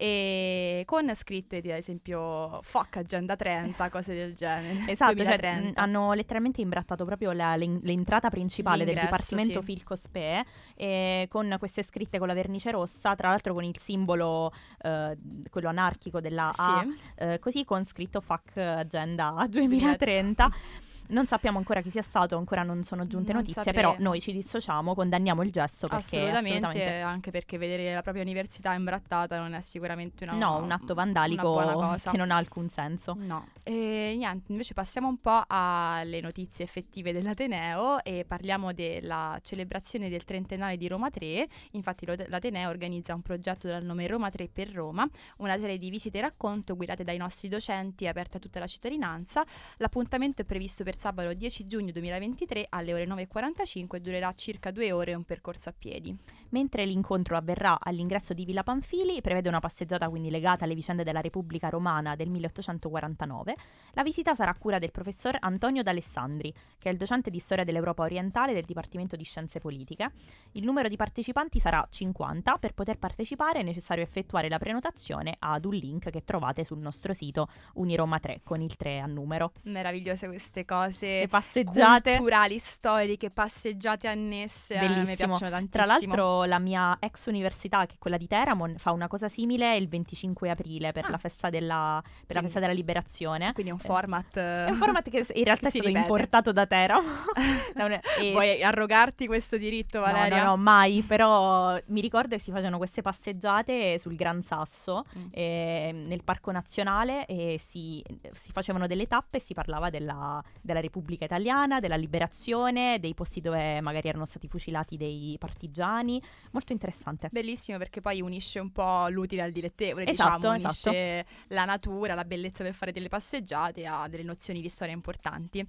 [0.00, 6.62] e con scritte ad esempio fuck agenda 30 cose del genere esatto cioè, hanno letteralmente
[6.62, 9.66] imbrattato proprio la, l'entrata principale del dipartimento sì.
[9.66, 14.50] Filcospe eh, con queste scritte con la vernice rossa tra l'altro con il simbolo
[14.80, 15.18] eh,
[15.50, 16.60] quello anarchico della sì.
[16.62, 20.50] A eh, così con scritto fuck agenda 2030
[21.10, 23.92] non sappiamo ancora chi sia stato, ancora non sono giunte non notizie, sapremo.
[23.92, 28.22] però noi ci dissociamo, condanniamo il gesto perché assolutamente, assolutamente, anche perché vedere la propria
[28.22, 33.16] università imbrattata non è sicuramente una No, un atto vandalico che non ha alcun senso.
[33.18, 33.48] No.
[33.62, 40.24] E niente, invece passiamo un po' alle notizie effettive dell'Ateneo e parliamo della celebrazione del
[40.24, 41.46] trentennale di Roma 3.
[41.72, 45.08] Infatti l'Ateneo organizza un progetto dal nome Roma 3 per Roma,
[45.38, 49.44] una serie di visite e racconto guidate dai nostri docenti aperte a tutta la cittadinanza.
[49.76, 54.92] L'appuntamento è previsto per sabato 10 giugno 2023 alle ore 9.45 e durerà circa due
[54.92, 56.14] ore un percorso a piedi.
[56.50, 61.22] Mentre l'incontro avverrà all'ingresso di Villa Panfili, prevede una passeggiata quindi legata alle vicende della
[61.22, 63.56] Repubblica Romana del 1849,
[63.92, 67.64] la visita sarà a cura del professor Antonio D'Alessandri, che è il docente di storia
[67.64, 70.10] dell'Europa orientale del Dipartimento di Scienze Politiche.
[70.52, 75.64] Il numero di partecipanti sarà 50, per poter partecipare è necessario effettuare la prenotazione ad
[75.64, 79.52] un link che trovate sul nostro sito Uniroma 3 con il 3 a numero.
[79.62, 80.89] Meravigliose queste cose.
[81.20, 84.74] Le passeggiate culturali, storiche, passeggiate annesse.
[84.74, 85.06] eh, Bellissimo.
[85.06, 85.68] mi piacciono tantissimo.
[85.70, 89.76] Tra l'altro la mia ex università, che è quella di Teramon, fa una cosa simile
[89.76, 91.10] il 25 aprile per, Ah.
[91.10, 93.52] la, festa della, per la festa della liberazione.
[93.52, 94.36] Quindi è un format.
[94.38, 96.06] È un format che in realtà è si stato ripete.
[96.06, 97.14] importato da Teramon.
[97.74, 100.42] Da un- e- Vuoi arrogarti questo diritto, No, Valeria?
[100.44, 105.26] No, no, mai, però mi ricordo che si facevano queste passeggiate sul Gran Sasso, Mm.
[105.30, 110.79] eh, nel Parco Nazionale, e si, si facevano delle tappe e si parlava della, della
[110.80, 116.22] Repubblica Italiana, della liberazione, dei posti dove magari erano stati fucilati dei partigiani.
[116.52, 117.28] Molto interessante.
[117.30, 120.88] Bellissimo perché poi unisce un po' l'utile al dilettevole, Esatto, diciamo, esatto.
[120.90, 125.66] unisce la natura, la bellezza per fare delle passeggiate a delle nozioni di storia importanti.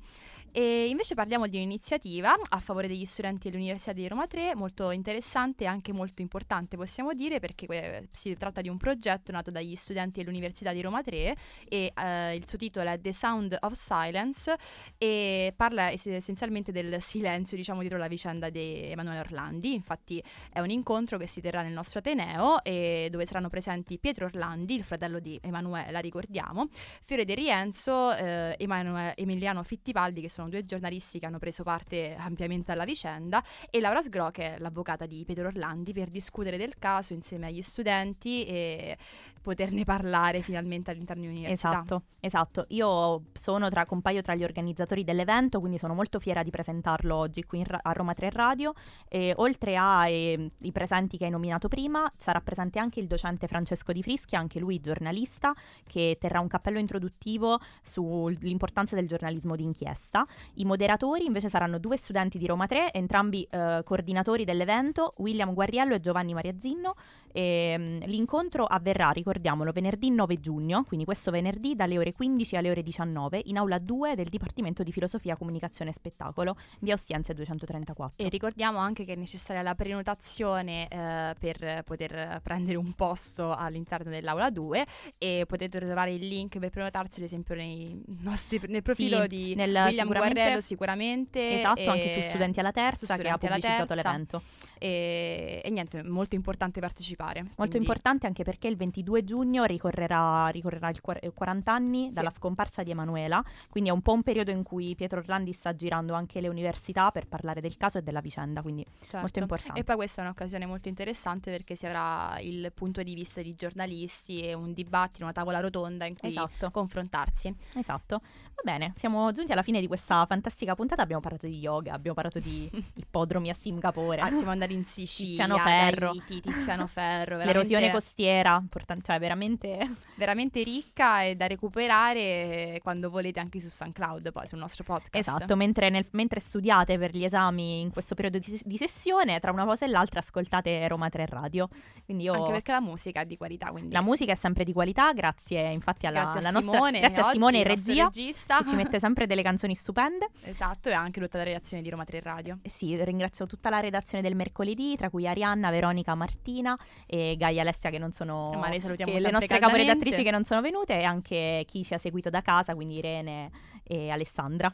[0.53, 5.63] E invece parliamo di un'iniziativa a favore degli studenti dell'Università di Roma 3, molto interessante
[5.63, 9.75] e anche molto importante possiamo dire perché eh, si tratta di un progetto nato dagli
[9.75, 11.35] studenti dell'Università di Roma 3
[11.69, 14.53] e eh, il suo titolo è The Sound of Silence
[14.97, 20.21] e parla es- essenzialmente del silenzio diciamo dietro la vicenda di Emanuele Orlandi, infatti
[20.51, 24.75] è un incontro che si terrà nel nostro Ateneo e dove saranno presenti Pietro Orlandi,
[24.75, 26.67] il fratello di Emanuela, ricordiamo,
[27.05, 32.15] Fiore De Rienzo, eh, Emanuele- Emiliano Fittipaldi, che sono due giornalisti che hanno preso parte
[32.15, 36.77] ampiamente alla vicenda, e Laura Sgro, che è l'avvocata di Pietro Orlandi, per discutere del
[36.77, 38.97] caso insieme agli studenti e
[39.41, 41.69] poterne parlare finalmente all'interno di un'università.
[41.69, 42.65] Esatto, esatto.
[42.69, 47.43] Io sono tra, compaio tra gli organizzatori dell'evento, quindi sono molto fiera di presentarlo oggi
[47.43, 48.73] qui ra- a Roma 3 Radio.
[49.09, 54.01] E oltre ai presenti che hai nominato prima, sarà presente anche il docente Francesco Di
[54.01, 55.53] Frischi, anche lui giornalista,
[55.85, 60.25] che terrà un cappello introduttivo sull'importanza del giornalismo d'inchiesta.
[60.55, 65.95] I moderatori invece saranno due studenti di Roma 3, entrambi eh, coordinatori dell'evento, William Guarriello
[65.95, 66.95] e Giovanni Mariazzino.
[67.31, 72.69] E, mm, l'incontro avverrà, ricordiamolo, venerdì 9 giugno, quindi questo venerdì dalle ore 15 alle
[72.69, 78.25] ore 19 in aula 2 del Dipartimento di Filosofia, Comunicazione e Spettacolo, via Ostiense 234.
[78.25, 84.09] E ricordiamo anche che è necessaria la prenotazione eh, per poter prendere un posto all'interno
[84.11, 84.85] dell'aula 2
[85.17, 89.55] e potete trovare il link per prenotarsi ad esempio nei nostri, nel profilo Sì, di
[89.55, 91.55] nel- William sicuramente- Guarrello sicuramente.
[91.55, 94.09] Esatto, anche su Studenti alla Terza che ha pubblicizzato Terza.
[94.09, 94.41] l'evento.
[94.77, 97.20] E, e niente, molto importante partecipare.
[97.25, 102.07] Molto quindi- importante anche perché il 22 giugno ricorrerà, ricorrerà il quar- eh, 40 anni
[102.07, 102.11] Sì.
[102.13, 105.75] dalla scomparsa di Emanuela, quindi è un po' un periodo in cui Pietro Orlandi sta
[105.75, 109.17] girando anche le università per parlare del caso e della vicenda, quindi Certo.
[109.19, 109.79] molto importante.
[109.79, 113.51] E poi questa è un'occasione molto interessante perché si avrà il punto di vista di
[113.51, 116.71] giornalisti e un dibattito, una tavola rotonda in cui Esatto.
[116.71, 117.53] confrontarsi.
[117.75, 118.21] Esatto.
[118.55, 121.01] Va bene, siamo giunti alla fine di questa fantastica puntata.
[121.01, 125.45] Abbiamo parlato di yoga, abbiamo parlato di ippodromi a Singapore, Ah, siamo andati in Sicilia,
[125.45, 126.11] Tiziano Ferro.
[126.11, 129.77] Tiziano Ferro, l'erosione veramente, costiera, importan- cioè veramente
[130.15, 135.15] veramente ricca e da recuperare quando volete anche su SoundCloud, poi sul nostro podcast.
[135.15, 139.51] Esatto, mentre, nel- mentre studiate per gli esami in questo periodo di, di sessione, tra
[139.51, 141.69] una cosa e l'altra ascoltate Roma 3 Radio.
[142.05, 142.33] Quindi io...
[142.33, 145.69] Anche perché la musica è di qualità, quindi La musica è sempre di qualità, grazie
[145.69, 148.57] infatti alla, grazie alla nostra Simone, grazie a Simone in regia regista.
[148.59, 150.29] che ci mette sempre delle canzoni stupende.
[150.43, 152.59] Esatto, e anche tutta la redazione di Roma 3 Radio.
[152.61, 157.61] Eh Sì, ringrazio tutta la redazione del mercoledì, tra cui Arianna, Veronica, Martina e Gaia
[157.61, 160.99] Alessia che non sono Ma le salutiamo che le nostre caporedattrici che non sono venute
[160.99, 163.51] e anche chi ci ha seguito da casa, quindi Irene
[163.83, 164.73] e Alessandra.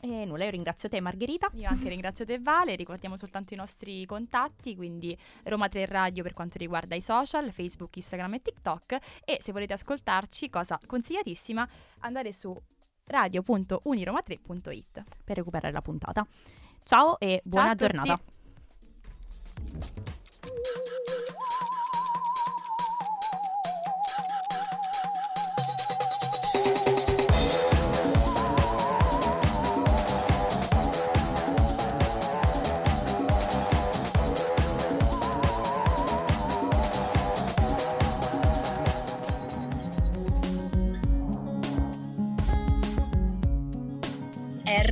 [0.00, 1.48] E nulla, io ringrazio te Margherita.
[1.54, 6.34] Io anche ringrazio te Vale, ricordiamo soltanto i nostri contatti, quindi Roma 3 Radio per
[6.34, 11.66] quanto riguarda i social, Facebook, Instagram e TikTok e se volete ascoltarci, cosa consigliatissima,
[12.00, 12.54] andare su
[13.06, 15.04] radio.uniroma3.it.
[15.24, 16.26] per recuperare la puntata.
[16.82, 18.20] Ciao e buona Ciao giornata.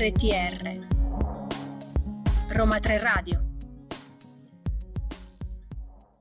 [0.02, 0.80] RTR
[2.48, 3.41] Roma 3 Radio